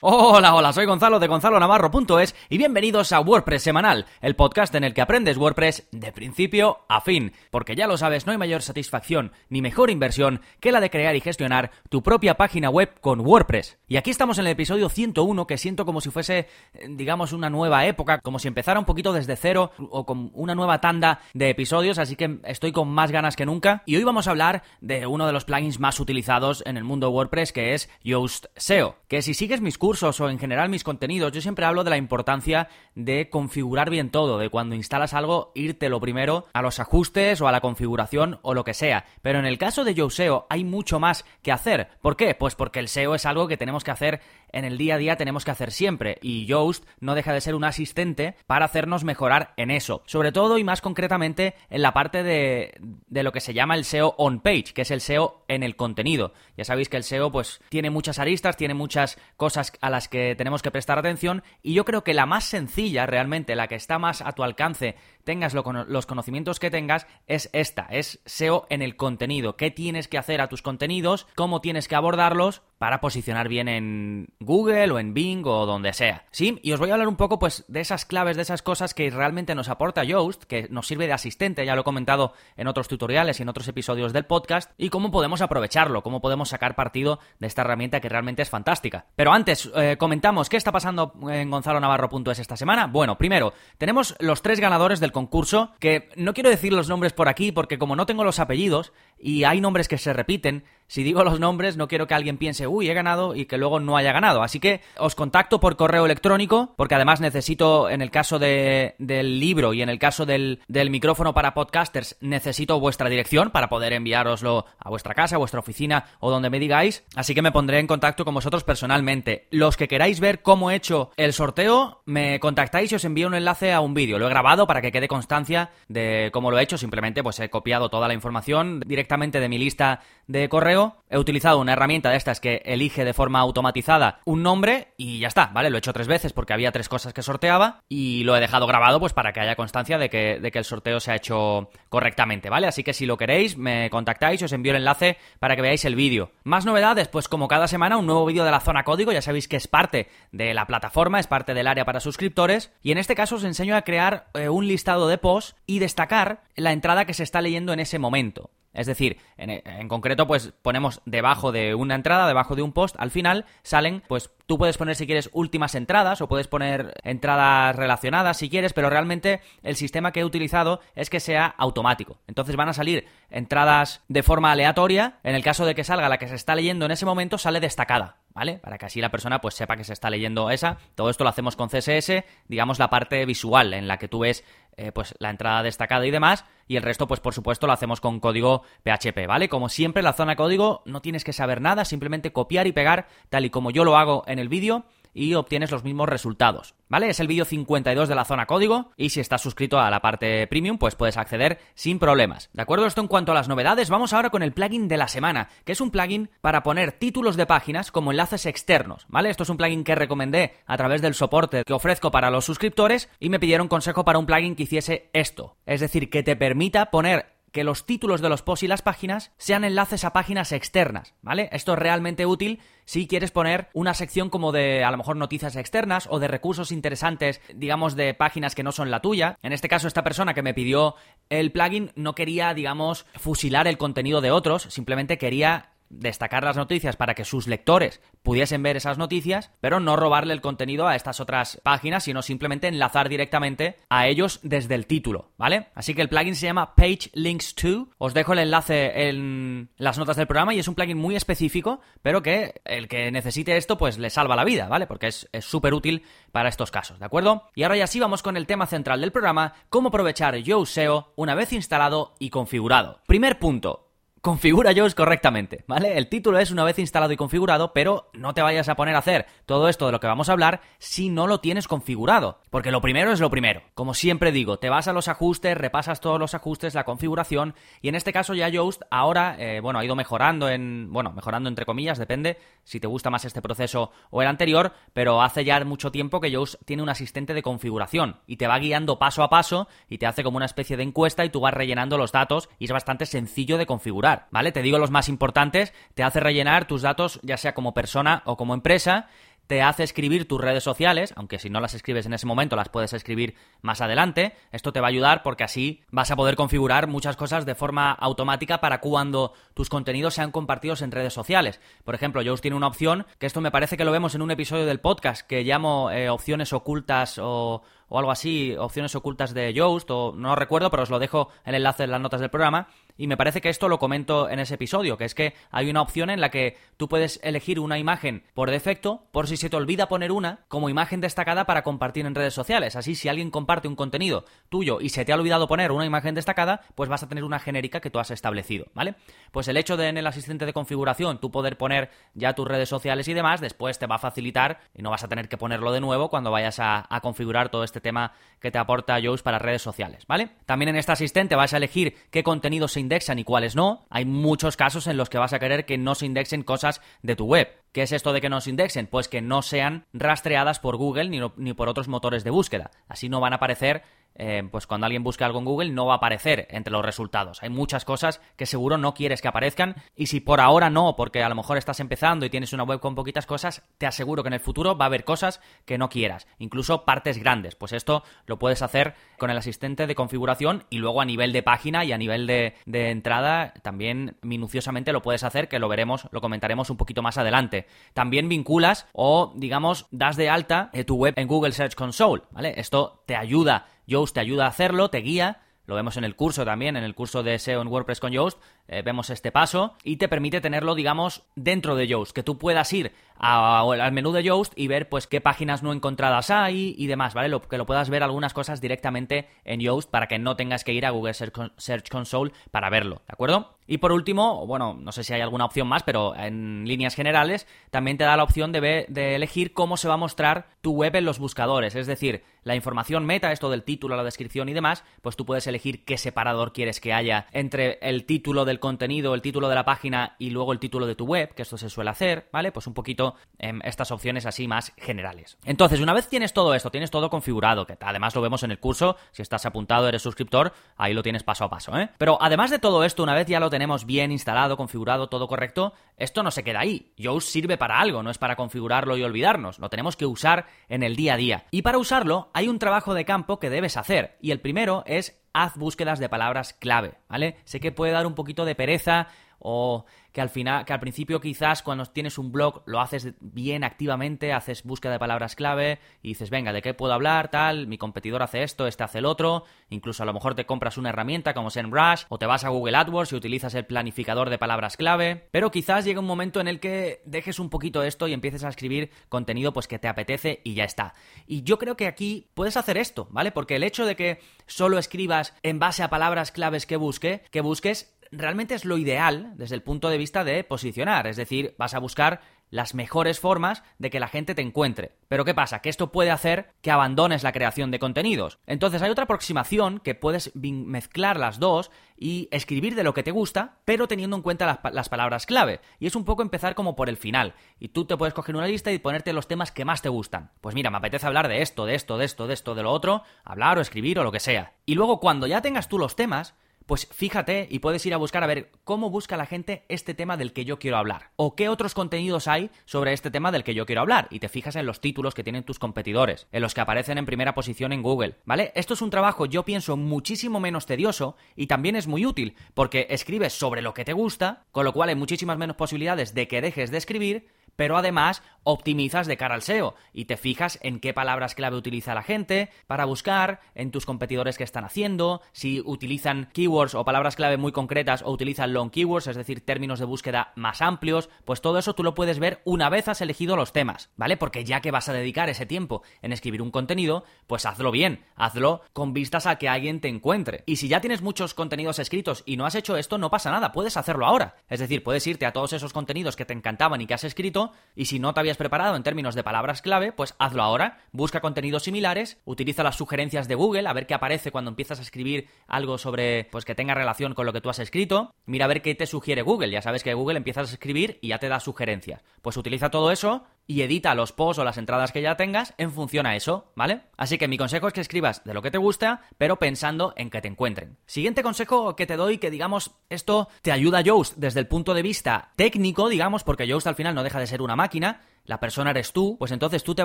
Hola, 0.00 0.54
hola, 0.54 0.72
soy 0.72 0.86
Gonzalo 0.86 1.18
de 1.18 1.26
Gonzalo 1.26 1.58
Navarro.es 1.58 2.36
y 2.48 2.56
bienvenidos 2.56 3.10
a 3.10 3.18
WordPress 3.18 3.64
Semanal, 3.64 4.06
el 4.20 4.36
podcast 4.36 4.72
en 4.76 4.84
el 4.84 4.94
que 4.94 5.00
aprendes 5.00 5.36
WordPress 5.36 5.88
de 5.90 6.12
principio 6.12 6.82
a 6.88 7.00
fin. 7.00 7.32
Porque 7.50 7.74
ya 7.74 7.88
lo 7.88 7.96
sabes, 7.96 8.24
no 8.24 8.30
hay 8.30 8.38
mayor 8.38 8.62
satisfacción 8.62 9.32
ni 9.48 9.60
mejor 9.60 9.90
inversión 9.90 10.40
que 10.60 10.70
la 10.70 10.78
de 10.78 10.90
crear 10.90 11.16
y 11.16 11.20
gestionar 11.20 11.72
tu 11.88 12.04
propia 12.04 12.36
página 12.36 12.70
web 12.70 13.00
con 13.00 13.26
WordPress. 13.26 13.76
Y 13.88 13.96
aquí 13.96 14.10
estamos 14.10 14.38
en 14.38 14.46
el 14.46 14.52
episodio 14.52 14.88
101 14.88 15.48
que 15.48 15.58
siento 15.58 15.84
como 15.84 16.00
si 16.00 16.10
fuese, 16.10 16.46
digamos, 16.90 17.32
una 17.32 17.50
nueva 17.50 17.84
época, 17.86 18.20
como 18.20 18.38
si 18.38 18.46
empezara 18.46 18.78
un 18.78 18.86
poquito 18.86 19.12
desde 19.12 19.34
cero 19.34 19.72
o 19.90 20.06
con 20.06 20.30
una 20.34 20.54
nueva 20.54 20.80
tanda 20.80 21.22
de 21.34 21.50
episodios, 21.50 21.98
así 21.98 22.14
que 22.14 22.38
estoy 22.44 22.70
con 22.70 22.86
más 22.88 23.10
ganas 23.10 23.34
que 23.34 23.46
nunca. 23.46 23.82
Y 23.84 23.96
hoy 23.96 24.04
vamos 24.04 24.28
a 24.28 24.30
hablar 24.30 24.62
de 24.80 25.08
uno 25.08 25.26
de 25.26 25.32
los 25.32 25.44
plugins 25.44 25.80
más 25.80 25.98
utilizados 25.98 26.62
en 26.66 26.76
el 26.76 26.84
mundo 26.84 27.10
WordPress 27.10 27.52
que 27.52 27.74
es 27.74 27.90
Yoast 28.04 28.46
SEO. 28.54 28.94
Que 29.08 29.22
si 29.22 29.34
sigues 29.34 29.60
mis 29.60 29.76
cursos, 29.76 29.87
cursos 29.88 30.20
o 30.20 30.28
en 30.28 30.38
general 30.38 30.68
mis 30.68 30.84
contenidos, 30.84 31.32
yo 31.32 31.40
siempre 31.40 31.64
hablo 31.64 31.82
de 31.82 31.88
la 31.88 31.96
importancia 31.96 32.68
de 32.94 33.30
configurar 33.30 33.88
bien 33.88 34.10
todo, 34.10 34.36
de 34.36 34.50
cuando 34.50 34.74
instalas 34.74 35.14
algo, 35.14 35.50
irte 35.54 35.88
lo 35.88 35.98
primero 35.98 36.44
a 36.52 36.60
los 36.60 36.78
ajustes 36.78 37.40
o 37.40 37.48
a 37.48 37.52
la 37.52 37.62
configuración 37.62 38.38
o 38.42 38.52
lo 38.52 38.64
que 38.64 38.74
sea. 38.74 39.06
Pero 39.22 39.38
en 39.38 39.46
el 39.46 39.56
caso 39.56 39.84
de 39.84 39.94
Yoast 39.94 40.18
SEO 40.18 40.46
hay 40.50 40.62
mucho 40.62 41.00
más 41.00 41.24
que 41.40 41.52
hacer. 41.52 41.88
¿Por 42.02 42.18
qué? 42.18 42.34
Pues 42.34 42.54
porque 42.54 42.80
el 42.80 42.88
SEO 42.88 43.14
es 43.14 43.24
algo 43.24 43.48
que 43.48 43.56
tenemos 43.56 43.82
que 43.82 43.90
hacer 43.90 44.20
en 44.52 44.64
el 44.64 44.78
día 44.78 44.94
a 44.94 44.98
día, 44.98 45.16
tenemos 45.16 45.44
que 45.44 45.50
hacer 45.50 45.72
siempre. 45.72 46.18
Y 46.22 46.46
Yoast 46.46 46.84
no 47.00 47.14
deja 47.14 47.32
de 47.32 47.40
ser 47.40 47.54
un 47.54 47.64
asistente 47.64 48.36
para 48.46 48.64
hacernos 48.64 49.04
mejorar 49.04 49.52
en 49.56 49.70
eso. 49.70 50.02
Sobre 50.06 50.32
todo 50.32 50.58
y 50.58 50.64
más 50.64 50.80
concretamente 50.80 51.54
en 51.70 51.82
la 51.82 51.92
parte 51.92 52.22
de, 52.22 52.78
lo 53.08 53.32
que 53.32 53.40
se 53.40 53.54
llama 53.54 53.74
el 53.74 53.84
SEO 53.84 54.14
on 54.18 54.40
page, 54.40 54.72
que 54.74 54.82
es 54.82 54.90
el 54.90 55.00
SEO 55.00 55.44
en 55.48 55.62
el 55.62 55.76
contenido. 55.76 56.32
Ya 56.56 56.64
sabéis 56.64 56.88
que 56.88 56.96
el 56.96 57.04
SEO 57.04 57.30
pues 57.30 57.60
tiene 57.68 57.90
muchas 57.90 58.18
aristas, 58.18 58.56
tiene 58.56 58.74
muchas 58.74 59.18
cosas 59.36 59.72
a 59.80 59.90
las 59.90 60.08
que 60.08 60.34
tenemos 60.36 60.62
que 60.62 60.70
prestar 60.70 60.98
atención 60.98 61.42
y 61.62 61.74
yo 61.74 61.84
creo 61.84 62.04
que 62.04 62.14
la 62.14 62.26
más 62.26 62.44
sencilla 62.44 63.06
realmente, 63.06 63.56
la 63.56 63.68
que 63.68 63.74
está 63.74 63.98
más 63.98 64.22
a 64.22 64.32
tu 64.32 64.42
alcance, 64.42 64.96
tengas 65.24 65.54
los 65.54 66.06
conocimientos 66.06 66.58
que 66.58 66.70
tengas, 66.70 67.06
es 67.26 67.50
esta, 67.52 67.86
es 67.90 68.20
SEO 68.24 68.66
en 68.70 68.82
el 68.82 68.96
contenido. 68.96 69.56
¿Qué 69.56 69.70
tienes 69.70 70.08
que 70.08 70.18
hacer 70.18 70.40
a 70.40 70.48
tus 70.48 70.62
contenidos? 70.62 71.26
¿Cómo 71.34 71.60
tienes 71.60 71.88
que 71.88 71.96
abordarlos 71.96 72.62
para 72.78 73.00
posicionar 73.00 73.48
bien 73.48 73.68
en 73.68 74.28
Google 74.40 74.92
o 74.92 74.98
en 74.98 75.14
Bing 75.14 75.44
o 75.46 75.66
donde 75.66 75.92
sea? 75.92 76.24
Sí, 76.30 76.58
y 76.62 76.72
os 76.72 76.80
voy 76.80 76.90
a 76.90 76.94
hablar 76.94 77.08
un 77.08 77.16
poco 77.16 77.38
pues 77.38 77.64
de 77.68 77.80
esas 77.80 78.04
claves, 78.04 78.36
de 78.36 78.42
esas 78.42 78.62
cosas 78.62 78.94
que 78.94 79.10
realmente 79.10 79.54
nos 79.54 79.68
aporta 79.68 80.04
Yoast, 80.04 80.44
que 80.44 80.68
nos 80.70 80.86
sirve 80.86 81.06
de 81.06 81.12
asistente, 81.12 81.66
ya 81.66 81.74
lo 81.74 81.82
he 81.82 81.84
comentado 81.84 82.32
en 82.56 82.68
otros 82.68 82.88
tutoriales 82.88 83.38
y 83.38 83.42
en 83.42 83.48
otros 83.48 83.68
episodios 83.68 84.12
del 84.12 84.24
podcast, 84.24 84.70
y 84.78 84.90
cómo 84.90 85.10
podemos 85.10 85.40
aprovecharlo, 85.40 86.02
cómo 86.02 86.20
podemos 86.20 86.48
sacar 86.48 86.74
partido 86.74 87.18
de 87.38 87.46
esta 87.46 87.62
herramienta 87.62 88.00
que 88.00 88.08
realmente 88.08 88.42
es 88.42 88.50
fantástica. 88.50 89.06
Pero 89.16 89.32
antes, 89.32 89.70
eh, 89.74 89.96
comentamos 89.98 90.48
qué 90.48 90.56
está 90.56 90.72
pasando 90.72 91.12
en 91.30 91.50
Gonzalo 91.50 91.80
Navarro.es 91.80 92.38
esta 92.38 92.56
semana. 92.56 92.86
Bueno, 92.86 93.18
primero, 93.18 93.52
tenemos 93.78 94.14
los 94.20 94.42
tres 94.42 94.60
ganadores 94.60 95.00
del 95.00 95.12
concurso, 95.12 95.72
que 95.80 96.08
no 96.16 96.34
quiero 96.34 96.50
decir 96.50 96.72
los 96.72 96.88
nombres 96.88 97.12
por 97.12 97.28
aquí 97.28 97.52
porque 97.52 97.78
como 97.78 97.96
no 97.96 98.06
tengo 98.06 98.24
los 98.24 98.38
apellidos 98.38 98.92
y 99.18 99.44
hay 99.44 99.60
nombres 99.60 99.88
que 99.88 99.98
se 99.98 100.12
repiten, 100.12 100.64
si 100.88 101.02
digo 101.02 101.22
los 101.22 101.38
nombres 101.38 101.76
no 101.76 101.86
quiero 101.86 102.06
que 102.06 102.14
alguien 102.14 102.38
piense, 102.38 102.66
uy, 102.66 102.88
he 102.88 102.94
ganado 102.94 103.34
y 103.34 103.44
que 103.44 103.58
luego 103.58 103.78
no 103.78 103.96
haya 103.96 104.12
ganado. 104.12 104.42
Así 104.42 104.58
que 104.58 104.80
os 104.96 105.14
contacto 105.14 105.60
por 105.60 105.76
correo 105.76 106.06
electrónico, 106.06 106.74
porque 106.76 106.94
además 106.94 107.20
necesito, 107.20 107.90
en 107.90 108.00
el 108.00 108.10
caso 108.10 108.38
de, 108.38 108.94
del 108.98 109.38
libro 109.38 109.74
y 109.74 109.82
en 109.82 109.90
el 109.90 109.98
caso 109.98 110.26
del, 110.26 110.60
micrófono 110.68 111.34
para 111.34 111.52
podcasters, 111.52 112.16
necesito 112.20 112.80
vuestra 112.80 113.10
dirección 113.10 113.50
para 113.50 113.68
poder 113.68 113.92
enviároslo 113.92 114.64
a 114.78 114.88
vuestra 114.88 115.14
casa, 115.14 115.36
a 115.36 115.38
vuestra 115.38 115.60
oficina 115.60 116.06
o 116.20 116.30
donde 116.30 116.50
me 116.50 116.58
digáis. 116.58 117.04
Así 117.14 117.34
que 117.34 117.42
me 117.42 117.52
pondré 117.52 117.78
en 117.78 117.86
contacto 117.86 118.24
con 118.24 118.34
vosotros 118.34 118.64
personalmente. 118.64 119.46
Los 119.50 119.76
que 119.76 119.88
queráis 119.88 120.20
ver 120.20 120.40
cómo 120.40 120.70
he 120.70 120.76
hecho 120.76 121.10
el 121.16 121.34
sorteo, 121.34 122.00
me 122.06 122.40
contactáis 122.40 122.90
y 122.92 122.94
os 122.94 123.04
envío 123.04 123.26
un 123.26 123.34
enlace 123.34 123.72
a 123.72 123.80
un 123.80 123.92
vídeo. 123.92 124.18
Lo 124.18 124.26
he 124.26 124.30
grabado 124.30 124.66
para 124.66 124.80
que 124.80 124.90
quede 124.92 125.08
constancia 125.08 125.70
de 125.88 126.30
cómo 126.32 126.50
lo 126.50 126.58
he 126.58 126.62
hecho. 126.62 126.78
Simplemente 126.78 127.22
pues 127.22 127.38
he 127.40 127.50
copiado 127.50 127.90
toda 127.90 128.08
la 128.08 128.14
información 128.14 128.80
directamente 128.80 129.40
de 129.40 129.48
mi 129.48 129.58
lista 129.58 130.00
de 130.26 130.48
correo, 130.48 130.77
he 131.10 131.18
utilizado 131.18 131.58
una 131.58 131.72
herramienta 131.72 132.10
de 132.10 132.16
estas 132.16 132.40
que 132.40 132.62
elige 132.64 133.04
de 133.04 133.14
forma 133.14 133.40
automatizada 133.40 134.20
un 134.24 134.42
nombre 134.42 134.88
y 134.96 135.20
ya 135.20 135.28
está, 135.28 135.50
¿vale? 135.52 135.70
Lo 135.70 135.76
he 135.76 135.78
hecho 135.78 135.92
tres 135.92 136.08
veces 136.08 136.32
porque 136.32 136.52
había 136.52 136.72
tres 136.72 136.88
cosas 136.88 137.12
que 137.12 137.22
sorteaba 137.22 137.80
y 137.88 138.24
lo 138.24 138.36
he 138.36 138.40
dejado 138.40 138.66
grabado 138.66 139.00
pues 139.00 139.12
para 139.12 139.32
que 139.32 139.40
haya 139.40 139.56
constancia 139.56 139.98
de 139.98 140.10
que, 140.10 140.38
de 140.40 140.50
que 140.50 140.58
el 140.58 140.64
sorteo 140.64 141.00
se 141.00 141.12
ha 141.12 141.16
hecho 141.16 141.70
correctamente, 141.88 142.50
¿vale? 142.50 142.66
Así 142.66 142.82
que 142.82 142.92
si 142.92 143.06
lo 143.06 143.16
queréis, 143.16 143.56
me 143.56 143.90
contactáis, 143.90 144.42
os 144.42 144.52
envío 144.52 144.72
el 144.72 144.78
enlace 144.78 145.16
para 145.38 145.56
que 145.56 145.62
veáis 145.62 145.84
el 145.84 145.96
vídeo. 145.96 146.30
Más 146.44 146.66
novedades, 146.66 147.08
pues 147.08 147.28
como 147.28 147.48
cada 147.48 147.68
semana, 147.68 147.96
un 147.96 148.06
nuevo 148.06 148.26
vídeo 148.26 148.44
de 148.44 148.50
la 148.50 148.60
zona 148.60 148.84
código, 148.84 149.12
ya 149.12 149.22
sabéis 149.22 149.48
que 149.48 149.56
es 149.56 149.68
parte 149.68 150.08
de 150.32 150.54
la 150.54 150.66
plataforma, 150.66 151.20
es 151.20 151.26
parte 151.26 151.54
del 151.54 151.66
área 151.66 151.84
para 151.84 152.00
suscriptores 152.00 152.72
y 152.82 152.92
en 152.92 152.98
este 152.98 153.14
caso 153.14 153.36
os 153.36 153.44
enseño 153.44 153.76
a 153.76 153.82
crear 153.82 154.28
eh, 154.34 154.48
un 154.48 154.66
listado 154.66 155.08
de 155.08 155.18
posts 155.18 155.56
y 155.66 155.78
destacar 155.78 156.42
la 156.56 156.72
entrada 156.72 157.04
que 157.04 157.14
se 157.14 157.22
está 157.22 157.40
leyendo 157.40 157.72
en 157.72 157.80
ese 157.80 157.98
momento. 157.98 158.50
Es 158.78 158.86
decir, 158.86 159.18
en, 159.36 159.88
concreto, 159.88 160.28
pues 160.28 160.52
ponemos 160.62 161.02
debajo 161.04 161.50
de 161.50 161.74
una 161.74 161.96
entrada, 161.96 162.28
debajo 162.28 162.54
de 162.54 162.62
un 162.62 162.72
post, 162.72 162.94
al 163.00 163.10
final 163.10 163.44
salen, 163.64 164.04
pues 164.06 164.30
tú 164.46 164.56
puedes 164.56 164.78
poner 164.78 164.94
si 164.94 165.04
quieres 165.04 165.30
últimas 165.32 165.74
entradas 165.74 166.20
o 166.20 166.28
puedes 166.28 166.46
poner 166.46 166.94
entradas 167.02 167.74
relacionadas 167.74 168.36
si 168.36 168.48
quieres, 168.48 168.72
pero 168.72 168.88
realmente 168.88 169.40
el 169.64 169.74
sistema 169.74 170.12
que 170.12 170.20
he 170.20 170.24
utilizado 170.24 170.80
es 170.94 171.10
que 171.10 171.18
sea 171.18 171.46
automático. 171.58 172.20
Entonces 172.28 172.54
van 172.54 172.68
a 172.68 172.72
salir 172.72 173.06
entradas 173.30 174.02
de 174.06 174.22
forma 174.22 174.52
aleatoria. 174.52 175.18
En 175.24 175.34
el 175.34 175.42
caso 175.42 175.66
de 175.66 175.74
que 175.74 175.82
salga 175.82 176.08
la 176.08 176.18
que 176.18 176.28
se 176.28 176.36
está 176.36 176.54
leyendo 176.54 176.86
en 176.86 176.92
ese 176.92 177.04
momento, 177.04 177.36
sale 177.36 177.58
destacada. 177.58 178.17
¿Vale? 178.34 178.58
Para 178.58 178.78
que 178.78 178.86
así 178.86 179.00
la 179.00 179.10
persona 179.10 179.40
pues 179.40 179.54
sepa 179.54 179.76
que 179.76 179.84
se 179.84 179.92
está 179.92 180.10
leyendo 180.10 180.50
esa. 180.50 180.78
Todo 180.94 181.10
esto 181.10 181.24
lo 181.24 181.30
hacemos 181.30 181.56
con 181.56 181.68
CSS, 181.68 182.24
digamos 182.46 182.78
la 182.78 182.88
parte 182.88 183.24
visual 183.26 183.74
en 183.74 183.88
la 183.88 183.98
que 183.98 184.06
tú 184.06 184.20
ves 184.20 184.44
eh, 184.80 184.92
pues 184.92 185.12
la 185.18 185.30
entrada 185.30 185.64
destacada 185.64 186.06
y 186.06 186.12
demás, 186.12 186.44
y 186.68 186.76
el 186.76 186.84
resto, 186.84 187.08
pues 187.08 187.18
por 187.18 187.34
supuesto, 187.34 187.66
lo 187.66 187.72
hacemos 187.72 188.00
con 188.00 188.20
código 188.20 188.62
PHP, 188.84 189.26
¿vale? 189.26 189.48
Como 189.48 189.68
siempre, 189.68 190.04
la 190.04 190.12
zona 190.12 190.36
código 190.36 190.82
no 190.84 191.02
tienes 191.02 191.24
que 191.24 191.32
saber 191.32 191.60
nada, 191.60 191.84
simplemente 191.84 192.32
copiar 192.32 192.68
y 192.68 192.72
pegar, 192.72 193.08
tal 193.28 193.44
y 193.44 193.50
como 193.50 193.72
yo 193.72 193.82
lo 193.82 193.96
hago 193.96 194.22
en 194.28 194.38
el 194.38 194.48
vídeo, 194.48 194.84
y 195.14 195.34
obtienes 195.34 195.70
los 195.70 195.84
mismos 195.84 196.08
resultados, 196.08 196.74
¿vale? 196.88 197.08
Es 197.08 197.20
el 197.20 197.26
vídeo 197.26 197.44
52 197.44 198.08
de 198.08 198.14
la 198.14 198.24
zona 198.24 198.46
código 198.46 198.90
y 198.96 199.10
si 199.10 199.20
estás 199.20 199.42
suscrito 199.42 199.78
a 199.78 199.90
la 199.90 200.00
parte 200.00 200.46
premium 200.46 200.78
pues 200.78 200.94
puedes 200.94 201.16
acceder 201.16 201.58
sin 201.74 201.98
problemas. 201.98 202.50
¿De 202.52 202.62
acuerdo? 202.62 202.86
Esto 202.86 203.00
en 203.00 203.08
cuanto 203.08 203.32
a 203.32 203.34
las 203.34 203.48
novedades, 203.48 203.90
vamos 203.90 204.12
ahora 204.12 204.30
con 204.30 204.42
el 204.42 204.52
plugin 204.52 204.88
de 204.88 204.96
la 204.96 205.08
semana, 205.08 205.48
que 205.64 205.72
es 205.72 205.80
un 205.80 205.90
plugin 205.90 206.30
para 206.40 206.62
poner 206.62 206.92
títulos 206.92 207.36
de 207.36 207.46
páginas 207.46 207.90
como 207.90 208.10
enlaces 208.10 208.46
externos, 208.46 209.06
¿vale? 209.08 209.30
Esto 209.30 209.42
es 209.42 209.48
un 209.50 209.56
plugin 209.56 209.84
que 209.84 209.94
recomendé 209.94 210.54
a 210.66 210.76
través 210.76 211.02
del 211.02 211.14
soporte 211.14 211.64
que 211.64 211.72
ofrezco 211.72 212.10
para 212.10 212.30
los 212.30 212.44
suscriptores 212.44 213.08
y 213.18 213.28
me 213.28 213.40
pidieron 213.40 213.68
consejo 213.68 214.04
para 214.04 214.18
un 214.18 214.26
plugin 214.26 214.56
que 214.56 214.64
hiciese 214.64 215.10
esto, 215.12 215.56
es 215.66 215.80
decir, 215.80 216.10
que 216.10 216.22
te 216.22 216.36
permita 216.36 216.90
poner 216.90 217.37
que 217.52 217.64
los 217.64 217.86
títulos 217.86 218.20
de 218.20 218.28
los 218.28 218.42
posts 218.42 218.64
y 218.64 218.68
las 218.68 218.82
páginas 218.82 219.32
sean 219.36 219.64
enlaces 219.64 220.04
a 220.04 220.12
páginas 220.12 220.52
externas, 220.52 221.14
¿vale? 221.22 221.48
Esto 221.52 221.72
es 221.72 221.78
realmente 221.78 222.26
útil 222.26 222.60
si 222.84 223.06
quieres 223.06 223.30
poner 223.30 223.68
una 223.74 223.94
sección 223.94 224.30
como 224.30 224.52
de 224.52 224.84
a 224.84 224.90
lo 224.90 224.96
mejor 224.96 225.16
noticias 225.16 225.56
externas 225.56 226.08
o 226.10 226.18
de 226.18 226.28
recursos 226.28 226.72
interesantes, 226.72 227.40
digamos, 227.54 227.96
de 227.96 228.14
páginas 228.14 228.54
que 228.54 228.62
no 228.62 228.72
son 228.72 228.90
la 228.90 229.00
tuya. 229.00 229.38
En 229.42 229.52
este 229.52 229.68
caso, 229.68 229.88
esta 229.88 230.04
persona 230.04 230.34
que 230.34 230.42
me 230.42 230.54
pidió 230.54 230.94
el 231.28 231.52
plugin 231.52 231.92
no 231.96 232.14
quería, 232.14 232.54
digamos, 232.54 233.06
fusilar 233.14 233.68
el 233.68 233.78
contenido 233.78 234.20
de 234.20 234.30
otros, 234.30 234.62
simplemente 234.70 235.18
quería 235.18 235.70
destacar 235.90 236.44
las 236.44 236.56
noticias 236.56 236.96
para 236.96 237.14
que 237.14 237.24
sus 237.24 237.46
lectores 237.46 238.00
pudiesen 238.22 238.62
ver 238.62 238.76
esas 238.76 238.98
noticias, 238.98 239.50
pero 239.60 239.80
no 239.80 239.96
robarle 239.96 240.34
el 240.34 240.40
contenido 240.40 240.86
a 240.86 240.96
estas 240.96 241.20
otras 241.20 241.60
páginas, 241.62 242.04
sino 242.04 242.22
simplemente 242.22 242.68
enlazar 242.68 243.08
directamente 243.08 243.76
a 243.88 244.06
ellos 244.06 244.40
desde 244.42 244.74
el 244.74 244.86
título, 244.86 245.32
¿vale? 245.38 245.68
Así 245.74 245.94
que 245.94 246.02
el 246.02 246.08
plugin 246.08 246.36
se 246.36 246.46
llama 246.46 246.74
Page 246.74 247.10
Links 247.14 247.54
2. 247.54 247.88
Os 247.98 248.14
dejo 248.14 248.32
el 248.32 248.40
enlace 248.40 249.08
en 249.08 249.70
las 249.76 249.98
notas 249.98 250.16
del 250.16 250.26
programa 250.26 250.54
y 250.54 250.58
es 250.58 250.68
un 250.68 250.74
plugin 250.74 250.98
muy 250.98 251.16
específico, 251.16 251.80
pero 252.02 252.22
que 252.22 252.60
el 252.64 252.88
que 252.88 253.10
necesite 253.10 253.56
esto 253.56 253.78
pues 253.78 253.98
le 253.98 254.10
salva 254.10 254.36
la 254.36 254.44
vida, 254.44 254.68
¿vale? 254.68 254.86
Porque 254.86 255.06
es 255.06 255.28
súper 255.40 255.74
útil 255.74 256.04
para 256.32 256.48
estos 256.48 256.70
casos, 256.70 256.98
¿de 256.98 257.06
acuerdo? 257.06 257.44
Y 257.54 257.62
ahora 257.62 257.76
ya 257.76 257.86
sí 257.86 258.00
vamos 258.00 258.22
con 258.22 258.36
el 258.36 258.46
tema 258.46 258.66
central 258.66 259.00
del 259.00 259.12
programa, 259.12 259.54
cómo 259.68 259.88
aprovechar 259.88 260.36
Yoast 260.36 260.72
SEO 260.72 261.12
una 261.16 261.34
vez 261.34 261.52
instalado 261.52 262.14
y 262.18 262.30
configurado. 262.30 263.00
Primer 263.06 263.38
punto, 263.38 263.87
configura 264.20 264.72
Yoast 264.72 264.96
correctamente, 264.96 265.64
¿vale? 265.66 265.96
El 265.96 266.08
título 266.08 266.38
es 266.38 266.50
una 266.50 266.64
vez 266.64 266.78
instalado 266.78 267.12
y 267.12 267.16
configurado, 267.16 267.72
pero 267.72 268.10
no 268.12 268.34
te 268.34 268.42
vayas 268.42 268.68
a 268.68 268.76
poner 268.76 268.94
a 268.94 268.98
hacer 268.98 269.26
todo 269.46 269.68
esto 269.68 269.86
de 269.86 269.92
lo 269.92 270.00
que 270.00 270.06
vamos 270.06 270.28
a 270.28 270.32
hablar 270.32 270.60
si 270.78 271.08
no 271.08 271.26
lo 271.26 271.40
tienes 271.40 271.68
configurado. 271.68 272.40
Porque 272.50 272.70
lo 272.70 272.80
primero 272.80 273.12
es 273.12 273.20
lo 273.20 273.30
primero. 273.30 273.62
Como 273.74 273.94
siempre 273.94 274.32
digo, 274.32 274.58
te 274.58 274.70
vas 274.70 274.88
a 274.88 274.92
los 274.92 275.08
ajustes, 275.08 275.56
repasas 275.56 276.00
todos 276.00 276.18
los 276.18 276.34
ajustes, 276.34 276.74
la 276.74 276.84
configuración, 276.84 277.54
y 277.80 277.88
en 277.88 277.94
este 277.94 278.12
caso 278.12 278.34
ya 278.34 278.48
Yoast 278.48 278.82
ahora, 278.90 279.36
eh, 279.38 279.60
bueno, 279.60 279.78
ha 279.78 279.84
ido 279.84 279.96
mejorando 279.96 280.48
en, 280.48 280.92
bueno, 280.92 281.12
mejorando 281.12 281.48
entre 281.48 281.66
comillas, 281.66 281.98
depende 281.98 282.38
si 282.64 282.80
te 282.80 282.86
gusta 282.86 283.10
más 283.10 283.24
este 283.24 283.42
proceso 283.42 283.90
o 284.10 284.22
el 284.22 284.28
anterior, 284.28 284.72
pero 284.92 285.22
hace 285.22 285.44
ya 285.44 285.58
mucho 285.64 285.90
tiempo 285.90 286.20
que 286.20 286.30
Yoast 286.30 286.56
tiene 286.64 286.82
un 286.82 286.88
asistente 286.88 287.34
de 287.34 287.42
configuración 287.42 288.20
y 288.26 288.36
te 288.36 288.46
va 288.46 288.58
guiando 288.58 288.98
paso 288.98 289.22
a 289.22 289.30
paso 289.30 289.68
y 289.88 289.98
te 289.98 290.06
hace 290.06 290.22
como 290.22 290.36
una 290.36 290.46
especie 290.46 290.76
de 290.76 290.82
encuesta 290.82 291.24
y 291.24 291.30
tú 291.30 291.40
vas 291.40 291.54
rellenando 291.54 291.98
los 291.98 292.12
datos 292.12 292.48
y 292.58 292.66
es 292.66 292.72
bastante 292.72 293.06
sencillo 293.06 293.58
de 293.58 293.66
configurar. 293.66 294.07
¿Vale? 294.30 294.52
Te 294.52 294.62
digo 294.62 294.78
los 294.78 294.90
más 294.90 295.08
importantes, 295.08 295.72
te 295.94 296.02
hace 296.02 296.20
rellenar 296.20 296.66
tus 296.66 296.82
datos 296.82 297.20
ya 297.22 297.36
sea 297.36 297.54
como 297.54 297.74
persona 297.74 298.22
o 298.24 298.36
como 298.36 298.54
empresa, 298.54 299.08
te 299.48 299.62
hace 299.62 299.82
escribir 299.82 300.28
tus 300.28 300.40
redes 300.40 300.62
sociales, 300.62 301.14
aunque 301.16 301.38
si 301.38 301.48
no 301.48 301.60
las 301.60 301.72
escribes 301.72 302.04
en 302.04 302.12
ese 302.12 302.26
momento 302.26 302.54
las 302.54 302.68
puedes 302.68 302.92
escribir 302.92 303.34
más 303.62 303.80
adelante. 303.80 304.36
Esto 304.52 304.74
te 304.74 304.80
va 304.80 304.88
a 304.88 304.90
ayudar 304.90 305.22
porque 305.22 305.42
así 305.42 305.82
vas 305.90 306.10
a 306.10 306.16
poder 306.16 306.36
configurar 306.36 306.86
muchas 306.86 307.16
cosas 307.16 307.46
de 307.46 307.54
forma 307.54 307.90
automática 307.92 308.60
para 308.60 308.80
cuando 308.82 309.32
tus 309.54 309.70
contenidos 309.70 310.14
sean 310.14 310.32
compartidos 310.32 310.82
en 310.82 310.92
redes 310.92 311.14
sociales. 311.14 311.60
Por 311.82 311.94
ejemplo, 311.94 312.20
Yoast 312.20 312.42
tiene 312.42 312.58
una 312.58 312.66
opción, 312.66 313.06
que 313.18 313.24
esto 313.24 313.40
me 313.40 313.50
parece 313.50 313.78
que 313.78 313.86
lo 313.86 313.92
vemos 313.92 314.14
en 314.14 314.20
un 314.20 314.30
episodio 314.30 314.66
del 314.66 314.80
podcast, 314.80 315.26
que 315.26 315.42
llamo 315.42 315.90
eh, 315.90 316.10
opciones 316.10 316.52
ocultas 316.52 317.16
o, 317.16 317.62
o 317.88 317.98
algo 317.98 318.10
así, 318.10 318.54
opciones 318.54 318.94
ocultas 318.94 319.32
de 319.32 319.54
Yoast, 319.54 319.90
o 319.90 320.12
no 320.14 320.36
recuerdo, 320.36 320.70
pero 320.70 320.82
os 320.82 320.90
lo 320.90 320.98
dejo 320.98 321.30
el 321.46 321.54
enlace 321.54 321.84
en 321.84 321.90
las 321.92 322.02
notas 322.02 322.20
del 322.20 322.28
programa. 322.28 322.68
Y 322.98 323.06
me 323.06 323.16
parece 323.16 323.40
que 323.40 323.48
esto 323.48 323.68
lo 323.68 323.78
comento 323.78 324.28
en 324.28 324.40
ese 324.40 324.56
episodio, 324.56 324.98
que 324.98 325.04
es 325.04 325.14
que 325.14 325.32
hay 325.50 325.70
una 325.70 325.80
opción 325.80 326.10
en 326.10 326.20
la 326.20 326.30
que 326.30 326.58
tú 326.76 326.88
puedes 326.88 327.20
elegir 327.22 327.60
una 327.60 327.78
imagen 327.78 328.24
por 328.34 328.50
defecto, 328.50 329.06
por 329.12 329.28
si 329.28 329.36
se 329.36 329.48
te 329.48 329.56
olvida 329.56 329.88
poner 329.88 330.12
una, 330.12 330.40
como 330.48 330.68
imagen 330.68 331.00
destacada 331.00 331.46
para 331.46 331.62
compartir 331.62 332.04
en 332.04 332.14
redes 332.14 332.34
sociales. 332.34 332.76
Así, 332.76 332.94
si 332.94 333.08
alguien 333.08 333.30
comparte 333.30 333.68
un 333.68 333.76
contenido 333.76 334.24
tuyo 334.48 334.80
y 334.80 334.90
se 334.90 335.04
te 335.04 335.12
ha 335.12 335.16
olvidado 335.16 335.48
poner 335.48 335.72
una 335.72 335.86
imagen 335.86 336.14
destacada, 336.14 336.62
pues 336.74 336.90
vas 336.90 337.02
a 337.02 337.08
tener 337.08 337.24
una 337.24 337.38
genérica 337.38 337.80
que 337.80 337.90
tú 337.90 337.98
has 337.98 338.10
establecido, 338.10 338.66
¿vale? 338.74 338.96
Pues 339.30 339.48
el 339.48 339.56
hecho 339.56 339.76
de 339.76 339.88
en 339.88 339.96
el 339.96 340.06
asistente 340.06 340.44
de 340.44 340.52
configuración 340.52 341.20
tú 341.20 341.30
poder 341.30 341.56
poner 341.56 341.90
ya 342.14 342.34
tus 342.34 342.48
redes 342.48 342.68
sociales 342.68 343.06
y 343.08 343.14
demás, 343.14 343.40
después 343.40 343.78
te 343.78 343.86
va 343.86 343.96
a 343.96 343.98
facilitar 343.98 344.60
y 344.74 344.82
no 344.82 344.90
vas 344.90 345.04
a 345.04 345.08
tener 345.08 345.28
que 345.28 345.38
ponerlo 345.38 345.72
de 345.72 345.80
nuevo 345.80 346.10
cuando 346.10 346.30
vayas 346.30 346.58
a, 346.60 346.86
configurar 347.02 347.48
todo 347.48 347.62
este 347.62 347.80
tema 347.80 348.12
que 348.40 348.50
te 348.50 348.58
aporta 348.58 348.98
Yoast 348.98 349.24
para 349.24 349.38
redes 349.38 349.62
sociales, 349.62 350.04
¿vale? 350.08 350.30
También 350.46 350.70
en 350.70 350.76
este 350.76 350.90
asistente 350.90 351.36
vas 351.36 351.54
a 351.54 351.58
elegir 351.58 351.94
qué 352.10 352.24
contenido 352.24 352.66
se 352.66 352.80
indexan 352.88 353.18
y 353.18 353.24
cuáles 353.24 353.54
no. 353.54 353.86
Hay 353.90 354.06
muchos 354.06 354.56
casos 354.56 354.86
en 354.86 354.96
los 354.96 355.10
que 355.10 355.18
vas 355.18 355.34
a 355.34 355.38
querer 355.38 355.66
que 355.66 355.76
no 355.76 355.94
se 355.94 356.06
indexen 356.06 356.42
cosas 356.42 356.80
de 357.02 357.16
tu 357.16 357.26
web. 357.26 357.48
¿Qué 357.72 357.82
es 357.82 357.92
esto 357.92 358.14
de 358.14 358.22
que 358.22 358.30
no 358.30 358.40
se 358.40 358.48
indexen? 358.48 358.86
Pues 358.86 359.08
que 359.08 359.20
no 359.20 359.42
sean 359.42 359.84
rastreadas 359.92 360.58
por 360.58 360.78
Google 360.78 361.10
ni, 361.10 361.20
ni 361.36 361.52
por 361.52 361.68
otros 361.68 361.86
motores 361.86 362.24
de 362.24 362.30
búsqueda. 362.30 362.70
Así 362.88 363.10
no 363.10 363.20
van 363.20 363.34
a 363.34 363.36
aparecer 363.36 363.82
eh, 364.18 364.46
pues 364.50 364.66
cuando 364.66 364.86
alguien 364.86 365.04
busque 365.04 365.24
algo 365.24 365.38
en 365.38 365.44
Google 365.44 365.70
no 365.70 365.86
va 365.86 365.94
a 365.94 365.96
aparecer 365.98 366.48
entre 366.50 366.72
los 366.72 366.84
resultados. 366.84 367.42
Hay 367.42 367.50
muchas 367.50 367.84
cosas 367.84 368.20
que 368.36 368.46
seguro 368.46 368.76
no 368.76 368.92
quieres 368.92 369.22
que 369.22 369.28
aparezcan 369.28 369.76
y 369.96 370.06
si 370.06 370.20
por 370.20 370.40
ahora 370.40 370.70
no, 370.70 370.96
porque 370.96 371.22
a 371.22 371.28
lo 371.28 371.34
mejor 371.34 371.56
estás 371.56 371.80
empezando 371.80 372.26
y 372.26 372.30
tienes 372.30 372.52
una 372.52 372.64
web 372.64 372.80
con 372.80 372.94
poquitas 372.94 373.26
cosas, 373.26 373.62
te 373.78 373.86
aseguro 373.86 374.22
que 374.22 374.28
en 374.28 374.34
el 374.34 374.40
futuro 374.40 374.76
va 374.76 374.86
a 374.86 374.88
haber 374.88 375.04
cosas 375.04 375.40
que 375.64 375.78
no 375.78 375.88
quieras, 375.88 376.26
incluso 376.38 376.84
partes 376.84 377.18
grandes. 377.18 377.54
Pues 377.54 377.72
esto 377.72 378.02
lo 378.26 378.38
puedes 378.38 378.62
hacer 378.62 378.94
con 379.18 379.30
el 379.30 379.38
asistente 379.38 379.86
de 379.86 379.94
configuración 379.94 380.64
y 380.68 380.78
luego 380.78 381.00
a 381.00 381.04
nivel 381.04 381.32
de 381.32 381.42
página 381.42 381.84
y 381.84 381.92
a 381.92 381.98
nivel 381.98 382.26
de, 382.26 382.54
entrada 382.66 383.54
también 383.62 384.16
minuciosamente 384.22 384.92
lo 384.92 385.02
puedes 385.02 385.22
hacer, 385.22 385.48
que 385.48 385.58
lo 385.58 385.68
veremos, 385.68 386.08
lo 386.10 386.20
comentaremos 386.20 386.70
un 386.70 386.76
poquito 386.76 387.02
más 387.02 387.18
adelante. 387.18 387.66
También 387.94 388.28
vinculas 388.28 388.86
o 388.92 389.32
digamos 389.36 389.86
das 389.90 390.16
de 390.16 390.28
alta 390.28 390.70
tu 390.86 390.96
web 390.96 391.14
en 391.16 391.28
Google 391.28 391.52
Search 391.52 391.74
Console, 391.74 392.22
¿vale? 392.30 392.54
Esto 392.56 392.97
te 393.08 393.16
ayuda 393.16 393.66
Yoast 393.88 394.14
te 394.14 394.20
ayuda 394.20 394.44
a 394.44 394.48
hacerlo, 394.48 394.90
te 394.90 394.98
guía, 394.98 395.40
lo 395.64 395.74
vemos 395.74 395.96
en 395.96 396.04
el 396.04 396.14
curso 396.14 396.44
también, 396.44 396.76
en 396.76 396.84
el 396.84 396.94
curso 396.94 397.22
de 397.22 397.38
SEO 397.38 397.62
en 397.62 397.68
WordPress 397.68 398.00
con 398.00 398.12
Yoast, 398.12 398.38
eh, 398.68 398.82
vemos 398.82 399.10
este 399.10 399.32
paso 399.32 399.74
y 399.82 399.96
te 399.96 400.08
permite 400.08 400.40
tenerlo, 400.40 400.74
digamos, 400.74 401.24
dentro 401.34 401.74
de 401.74 401.86
Yoast, 401.86 402.12
que 402.12 402.22
tú 402.22 402.38
puedas 402.38 402.72
ir 402.72 402.92
al 403.18 403.92
menú 403.92 404.12
de 404.12 404.22
Yoast 404.22 404.52
y 404.56 404.68
ver 404.68 404.88
pues 404.88 405.06
qué 405.06 405.20
páginas 405.20 405.62
no 405.62 405.72
encontradas 405.72 406.30
hay 406.30 406.74
y 406.78 406.86
demás, 406.86 407.14
¿vale? 407.14 407.28
Lo, 407.28 407.42
que 407.42 407.58
lo 407.58 407.66
puedas 407.66 407.90
ver 407.90 408.02
algunas 408.02 408.32
cosas 408.32 408.60
directamente 408.60 409.28
en 409.44 409.60
Yoast 409.60 409.90
para 409.90 410.06
que 410.06 410.18
no 410.18 410.36
tengas 410.36 410.62
que 410.62 410.72
ir 410.72 410.86
a 410.86 410.90
Google 410.90 411.14
Search 411.14 411.88
Console 411.88 412.32
para 412.50 412.70
verlo, 412.70 413.02
¿de 413.06 413.12
acuerdo? 413.12 413.56
Y 413.66 413.78
por 413.78 413.92
último, 413.92 414.46
bueno, 414.46 414.78
no 414.80 414.92
sé 414.92 415.04
si 415.04 415.12
hay 415.12 415.20
alguna 415.20 415.44
opción 415.44 415.68
más, 415.68 415.82
pero 415.82 416.16
en 416.16 416.64
líneas 416.66 416.94
generales 416.94 417.46
también 417.70 417.98
te 417.98 418.04
da 418.04 418.16
la 418.16 418.22
opción 418.22 418.50
de, 418.50 418.86
de 418.88 419.14
elegir 419.14 419.52
cómo 419.52 419.76
se 419.76 419.88
va 419.88 419.94
a 419.94 419.98
mostrar 419.98 420.48
tu 420.62 420.72
web 420.72 420.94
en 420.96 421.04
los 421.04 421.18
buscadores, 421.18 421.74
es 421.74 421.86
decir, 421.86 422.22
la 422.44 422.54
información 422.54 423.04
meta, 423.04 423.30
esto 423.30 423.50
del 423.50 423.64
título, 423.64 423.96
la 423.96 424.04
descripción 424.04 424.48
y 424.48 424.54
demás, 424.54 424.84
pues 425.02 425.16
tú 425.16 425.26
puedes 425.26 425.46
elegir 425.46 425.84
qué 425.84 425.98
separador 425.98 426.54
quieres 426.54 426.80
que 426.80 426.94
haya 426.94 427.26
entre 427.32 427.78
el 427.82 428.04
título 428.04 428.46
del 428.46 428.57
contenido, 428.58 429.14
el 429.14 429.22
título 429.22 429.48
de 429.48 429.54
la 429.54 429.64
página 429.64 430.16
y 430.18 430.30
luego 430.30 430.52
el 430.52 430.58
título 430.58 430.86
de 430.86 430.94
tu 430.94 431.06
web, 431.06 431.34
que 431.34 431.42
esto 431.42 431.58
se 431.58 431.70
suele 431.70 431.90
hacer, 431.90 432.28
¿vale? 432.32 432.52
Pues 432.52 432.66
un 432.66 432.74
poquito 432.74 433.14
em, 433.38 433.60
estas 433.64 433.90
opciones 433.90 434.26
así 434.26 434.48
más 434.48 434.72
generales. 434.76 435.38
Entonces, 435.44 435.80
una 435.80 435.94
vez 435.94 436.08
tienes 436.08 436.32
todo 436.32 436.54
esto, 436.54 436.70
tienes 436.70 436.90
todo 436.90 437.10
configurado, 437.10 437.66
que 437.66 437.76
además 437.80 438.14
lo 438.14 438.22
vemos 438.22 438.42
en 438.42 438.50
el 438.50 438.58
curso, 438.58 438.96
si 439.10 439.22
estás 439.22 439.46
apuntado, 439.46 439.88
eres 439.88 440.02
suscriptor, 440.02 440.52
ahí 440.76 440.94
lo 440.94 441.02
tienes 441.02 441.22
paso 441.22 441.44
a 441.44 441.50
paso, 441.50 441.76
¿eh? 441.78 441.90
Pero 441.98 442.18
además 442.20 442.50
de 442.50 442.58
todo 442.58 442.84
esto, 442.84 443.02
una 443.02 443.14
vez 443.14 443.26
ya 443.26 443.40
lo 443.40 443.50
tenemos 443.50 443.86
bien 443.86 444.12
instalado, 444.12 444.56
configurado, 444.56 445.08
todo 445.08 445.28
correcto, 445.28 445.72
esto 445.96 446.22
no 446.22 446.30
se 446.30 446.44
queda 446.44 446.60
ahí. 446.60 446.92
Yoast 446.96 447.28
sirve 447.28 447.56
para 447.56 447.80
algo, 447.80 448.02
no 448.02 448.10
es 448.10 448.18
para 448.18 448.36
configurarlo 448.36 448.96
y 448.96 449.02
olvidarnos, 449.02 449.58
lo 449.58 449.68
tenemos 449.68 449.96
que 449.96 450.06
usar 450.06 450.46
en 450.68 450.82
el 450.82 450.96
día 450.96 451.14
a 451.14 451.16
día. 451.16 451.46
Y 451.50 451.62
para 451.62 451.78
usarlo 451.78 452.30
hay 452.34 452.48
un 452.48 452.58
trabajo 452.58 452.94
de 452.94 453.04
campo 453.04 453.38
que 453.38 453.50
debes 453.50 453.76
hacer, 453.76 454.16
y 454.20 454.30
el 454.30 454.40
primero 454.40 454.82
es 454.86 455.20
haz 455.32 455.56
búsquedas 455.56 455.98
de 455.98 456.08
palabras 456.08 456.52
clave, 456.52 456.94
¿vale? 457.08 457.36
Sé 457.44 457.60
que 457.60 457.72
puede 457.72 457.92
dar 457.92 458.06
un 458.06 458.14
poquito 458.14 458.44
de 458.44 458.54
pereza 458.54 459.08
o 459.38 459.84
que 460.12 460.20
al 460.20 460.30
final, 460.30 460.64
que 460.64 460.72
al 460.72 460.80
principio 460.80 461.20
quizás 461.20 461.62
cuando 461.62 461.86
tienes 461.86 462.18
un 462.18 462.32
blog 462.32 462.62
lo 462.66 462.80
haces 462.80 463.14
bien 463.20 463.62
activamente, 463.62 464.32
haces 464.32 464.64
búsqueda 464.64 464.92
de 464.92 464.98
palabras 464.98 465.36
clave 465.36 465.78
y 466.02 466.08
dices, 466.08 466.30
venga, 466.30 466.52
¿de 466.52 466.62
qué 466.62 466.74
puedo 466.74 466.92
hablar? 466.92 467.30
Tal, 467.30 467.66
mi 467.66 467.78
competidor 467.78 468.22
hace 468.22 468.42
esto, 468.42 468.66
este 468.66 468.82
hace 468.82 468.98
el 468.98 469.06
otro, 469.06 469.44
incluso 469.70 470.02
a 470.02 470.06
lo 470.06 470.12
mejor 470.12 470.34
te 470.34 470.46
compras 470.46 470.78
una 470.78 470.88
herramienta 470.88 471.34
como 471.34 471.50
SEMrush 471.50 472.04
o 472.08 472.18
te 472.18 472.26
vas 472.26 472.44
a 472.44 472.48
Google 472.48 472.76
AdWords 472.76 473.12
y 473.12 473.16
utilizas 473.16 473.54
el 473.54 473.66
planificador 473.66 474.30
de 474.30 474.38
palabras 474.38 474.76
clave, 474.76 475.28
pero 475.30 475.50
quizás 475.50 475.84
llega 475.84 476.00
un 476.00 476.06
momento 476.06 476.40
en 476.40 476.48
el 476.48 476.58
que 476.58 477.02
dejes 477.04 477.38
un 477.38 477.50
poquito 477.50 477.82
esto 477.82 478.08
y 478.08 478.12
empieces 478.12 478.44
a 478.44 478.48
escribir 478.48 478.90
contenido 479.08 479.52
pues 479.52 479.68
que 479.68 479.78
te 479.78 479.88
apetece 479.88 480.40
y 480.44 480.54
ya 480.54 480.64
está. 480.64 480.94
Y 481.26 481.42
yo 481.42 481.58
creo 481.58 481.76
que 481.76 481.86
aquí 481.86 482.28
puedes 482.34 482.56
hacer 482.56 482.76
esto, 482.76 483.08
¿vale? 483.10 483.30
Porque 483.30 483.56
el 483.56 483.62
hecho 483.62 483.86
de 483.86 483.96
que 483.96 484.20
solo 484.46 484.78
escribas 484.78 485.34
en 485.42 485.58
base 485.58 485.82
a 485.82 485.90
palabras 485.90 486.32
claves 486.32 486.66
que 486.66 486.76
busque, 486.76 487.22
que 487.30 487.40
busques 487.40 487.94
realmente 488.12 488.54
es 488.54 488.64
lo 488.64 488.78
ideal 488.78 489.32
desde 489.36 489.54
el 489.54 489.62
punto 489.62 489.88
de 489.88 489.98
vista 489.98 490.24
de 490.24 490.44
posicionar, 490.44 491.06
es 491.06 491.16
decir, 491.16 491.54
vas 491.58 491.74
a 491.74 491.78
buscar 491.78 492.20
las 492.50 492.74
mejores 492.74 493.20
formas 493.20 493.62
de 493.78 493.90
que 493.90 494.00
la 494.00 494.08
gente 494.08 494.34
te 494.34 494.42
encuentre. 494.42 494.92
Pero 495.08 495.24
¿qué 495.24 495.34
pasa? 495.34 495.60
Que 495.60 495.68
esto 495.68 495.92
puede 495.92 496.10
hacer 496.10 496.52
que 496.62 496.70
abandones 496.70 497.22
la 497.22 497.32
creación 497.32 497.70
de 497.70 497.78
contenidos. 497.78 498.38
Entonces 498.46 498.82
hay 498.82 498.90
otra 498.90 499.04
aproximación 499.04 499.80
que 499.80 499.94
puedes 499.94 500.34
mezclar 500.34 501.18
las 501.18 501.38
dos 501.38 501.70
y 501.96 502.28
escribir 502.30 502.74
de 502.74 502.84
lo 502.84 502.94
que 502.94 503.02
te 503.02 503.10
gusta, 503.10 503.58
pero 503.64 503.88
teniendo 503.88 504.16
en 504.16 504.22
cuenta 504.22 504.60
las, 504.72 504.88
palabras 504.88 505.26
clave. 505.26 505.60
Y 505.78 505.86
es 505.86 505.96
un 505.96 506.04
poco 506.04 506.22
empezar 506.22 506.54
como 506.54 506.76
por 506.76 506.88
el 506.88 506.96
final. 506.96 507.34
Y 507.58 507.68
tú 507.68 507.84
te 507.84 507.96
puedes 507.96 508.14
coger 508.14 508.36
una 508.36 508.46
lista 508.46 508.72
y 508.72 508.78
ponerte 508.78 509.12
los 509.12 509.28
temas 509.28 509.52
que 509.52 509.64
más 509.64 509.82
te 509.82 509.88
gustan. 509.88 510.30
Pues 510.40 510.54
mira, 510.54 510.70
me 510.70 510.78
apetece 510.78 511.06
hablar 511.06 511.28
de 511.28 511.42
esto, 511.42 511.66
de 511.66 511.74
esto, 511.74 511.98
de 511.98 512.04
esto, 512.04 512.26
de 512.26 512.34
esto, 512.34 512.54
de 512.54 512.62
lo 512.62 512.72
otro, 512.72 513.02
hablar 513.24 513.58
o 513.58 513.60
escribir 513.60 513.98
o 513.98 514.04
lo 514.04 514.12
que 514.12 514.20
sea. 514.20 514.54
Y 514.64 514.74
luego 514.74 515.00
cuando 515.00 515.26
ya 515.26 515.42
tengas 515.42 515.68
tú 515.68 515.78
los 515.78 515.96
temas, 515.96 516.34
pues 516.68 516.86
fíjate 516.92 517.48
y 517.50 517.60
puedes 517.60 517.84
ir 517.86 517.94
a 517.94 517.96
buscar 517.96 518.22
a 518.22 518.26
ver 518.26 518.52
cómo 518.62 518.90
busca 518.90 519.16
la 519.16 519.24
gente 519.24 519.64
este 519.70 519.94
tema 519.94 520.18
del 520.18 520.34
que 520.34 520.44
yo 520.44 520.58
quiero 520.58 520.76
hablar. 520.76 521.12
O 521.16 521.34
qué 521.34 521.48
otros 521.48 521.72
contenidos 521.72 522.28
hay 522.28 522.50
sobre 522.66 522.92
este 522.92 523.10
tema 523.10 523.32
del 523.32 523.42
que 523.42 523.54
yo 523.54 523.64
quiero 523.64 523.80
hablar. 523.80 524.06
Y 524.10 524.20
te 524.20 524.28
fijas 524.28 524.54
en 524.54 524.66
los 524.66 524.82
títulos 524.82 525.14
que 525.14 525.24
tienen 525.24 525.44
tus 525.44 525.58
competidores, 525.58 526.26
en 526.30 526.42
los 526.42 526.52
que 526.52 526.60
aparecen 526.60 526.98
en 526.98 527.06
primera 527.06 527.34
posición 527.34 527.72
en 527.72 527.80
Google. 527.80 528.16
¿Vale? 528.26 528.52
Esto 528.54 528.74
es 528.74 528.82
un 528.82 528.90
trabajo, 528.90 529.24
yo 529.24 529.46
pienso, 529.46 529.78
muchísimo 529.78 530.40
menos 530.40 530.66
tedioso 530.66 531.16
y 531.34 531.46
también 531.46 531.74
es 531.74 531.86
muy 531.86 532.04
útil, 532.04 532.36
porque 532.52 532.86
escribes 532.90 533.32
sobre 533.32 533.62
lo 533.62 533.72
que 533.72 533.86
te 533.86 533.94
gusta, 533.94 534.44
con 534.52 534.66
lo 534.66 534.74
cual 534.74 534.90
hay 534.90 534.94
muchísimas 534.94 535.38
menos 535.38 535.56
posibilidades 535.56 536.12
de 536.12 536.28
que 536.28 536.42
dejes 536.42 536.70
de 536.70 536.76
escribir 536.76 537.28
pero 537.58 537.76
además 537.76 538.22
optimizas 538.44 539.08
de 539.08 539.16
cara 539.16 539.34
al 539.34 539.42
SEO 539.42 539.74
y 539.92 540.04
te 540.04 540.16
fijas 540.16 540.60
en 540.62 540.78
qué 540.78 540.94
palabras 540.94 541.34
clave 541.34 541.56
utiliza 541.56 541.92
la 541.92 542.04
gente 542.04 542.50
para 542.68 542.84
buscar, 542.84 543.40
en 543.56 543.72
tus 543.72 543.84
competidores 543.84 544.38
que 544.38 544.44
están 544.44 544.64
haciendo, 544.64 545.20
si 545.32 545.60
utilizan 545.60 546.30
keywords 546.32 546.76
o 546.76 546.84
palabras 546.84 547.16
clave 547.16 547.36
muy 547.36 547.50
concretas 547.50 548.02
o 548.02 548.12
utilizan 548.12 548.52
long 548.52 548.70
keywords, 548.70 549.08
es 549.08 549.16
decir, 549.16 549.44
términos 549.44 549.80
de 549.80 549.86
búsqueda 549.86 550.32
más 550.36 550.62
amplios, 550.62 551.10
pues 551.24 551.40
todo 551.40 551.58
eso 551.58 551.74
tú 551.74 551.82
lo 551.82 551.94
puedes 551.94 552.20
ver 552.20 552.40
una 552.44 552.68
vez 552.70 552.86
has 552.86 553.00
elegido 553.00 553.34
los 553.34 553.52
temas, 553.52 553.90
¿vale? 553.96 554.16
Porque 554.16 554.44
ya 554.44 554.60
que 554.60 554.70
vas 554.70 554.88
a 554.88 554.92
dedicar 554.92 555.28
ese 555.28 555.44
tiempo 555.44 555.82
en 556.00 556.12
escribir 556.12 556.40
un 556.40 556.52
contenido, 556.52 557.04
pues 557.26 557.44
hazlo 557.44 557.72
bien, 557.72 558.04
hazlo 558.14 558.62
con 558.72 558.92
vistas 558.92 559.26
a 559.26 559.36
que 559.36 559.48
alguien 559.48 559.80
te 559.80 559.88
encuentre. 559.88 560.44
Y 560.46 560.56
si 560.56 560.68
ya 560.68 560.80
tienes 560.80 561.02
muchos 561.02 561.34
contenidos 561.34 561.80
escritos 561.80 562.22
y 562.24 562.36
no 562.36 562.46
has 562.46 562.54
hecho 562.54 562.76
esto, 562.76 562.98
no 562.98 563.10
pasa 563.10 563.32
nada, 563.32 563.50
puedes 563.50 563.76
hacerlo 563.76 564.06
ahora. 564.06 564.36
Es 564.48 564.60
decir, 564.60 564.84
puedes 564.84 565.06
irte 565.08 565.26
a 565.26 565.32
todos 565.32 565.52
esos 565.52 565.72
contenidos 565.72 566.14
que 566.14 566.24
te 566.24 566.32
encantaban 566.32 566.80
y 566.80 566.86
que 566.86 566.94
has 566.94 567.04
escrito, 567.04 567.47
y 567.74 567.86
si 567.86 567.98
no 567.98 568.12
te 568.12 568.20
habías 568.20 568.36
preparado 568.36 568.76
en 568.76 568.82
términos 568.82 569.14
de 569.14 569.22
palabras 569.22 569.62
clave, 569.62 569.92
pues 569.92 570.14
hazlo 570.18 570.42
ahora. 570.42 570.78
Busca 570.92 571.20
contenidos 571.20 571.62
similares, 571.62 572.18
utiliza 572.24 572.62
las 572.62 572.76
sugerencias 572.76 573.28
de 573.28 573.34
Google, 573.34 573.68
a 573.68 573.72
ver 573.72 573.86
qué 573.86 573.94
aparece 573.94 574.32
cuando 574.32 574.50
empiezas 574.50 574.78
a 574.78 574.82
escribir 574.82 575.28
algo 575.46 575.78
sobre, 575.78 576.24
pues 576.24 576.44
que 576.44 576.54
tenga 576.54 576.74
relación 576.74 577.14
con 577.14 577.26
lo 577.26 577.32
que 577.32 577.40
tú 577.40 577.50
has 577.50 577.58
escrito. 577.58 578.14
Mira 578.26 578.46
a 578.46 578.48
ver 578.48 578.62
qué 578.62 578.74
te 578.74 578.86
sugiere 578.86 579.22
Google. 579.22 579.50
Ya 579.50 579.62
sabes 579.62 579.82
que 579.82 579.94
Google 579.94 580.18
empiezas 580.18 580.50
a 580.50 580.52
escribir 580.54 580.98
y 581.00 581.08
ya 581.08 581.18
te 581.18 581.28
da 581.28 581.40
sugerencias. 581.40 582.02
Pues 582.22 582.36
utiliza 582.36 582.70
todo 582.70 582.90
eso 582.90 583.24
y 583.48 583.62
edita 583.62 583.94
los 583.94 584.12
posts 584.12 584.38
o 584.38 584.44
las 584.44 584.58
entradas 584.58 584.92
que 584.92 585.02
ya 585.02 585.16
tengas 585.16 585.54
en 585.56 585.72
función 585.72 586.06
a 586.06 586.14
eso, 586.14 586.52
¿vale? 586.54 586.82
Así 586.98 587.16
que 587.16 587.26
mi 587.26 587.38
consejo 587.38 587.66
es 587.66 587.72
que 587.72 587.80
escribas 587.80 588.22
de 588.24 588.34
lo 588.34 588.42
que 588.42 588.50
te 588.50 588.58
gusta, 588.58 589.00
pero 589.16 589.38
pensando 589.38 589.94
en 589.96 590.10
que 590.10 590.20
te 590.20 590.28
encuentren. 590.28 590.76
Siguiente 590.84 591.22
consejo 591.22 591.74
que 591.74 591.86
te 591.86 591.96
doy, 591.96 592.18
que 592.18 592.30
digamos, 592.30 592.72
esto 592.90 593.28
te 593.40 593.50
ayuda 593.50 593.78
a 593.78 593.80
Yoast 593.80 594.16
desde 594.16 594.40
el 594.40 594.46
punto 594.46 594.74
de 594.74 594.82
vista 594.82 595.32
técnico, 595.34 595.88
digamos, 595.88 596.24
porque 596.24 596.46
Yoast 596.46 596.66
al 596.66 596.74
final 596.74 596.94
no 596.94 597.02
deja 597.02 597.18
de 597.18 597.26
ser 597.26 597.40
una 597.40 597.56
máquina, 597.56 598.02
la 598.24 598.40
persona 598.40 598.70
eres 598.70 598.92
tú, 598.92 599.16
pues 599.18 599.32
entonces 599.32 599.64
tú 599.64 599.74
te 599.74 599.84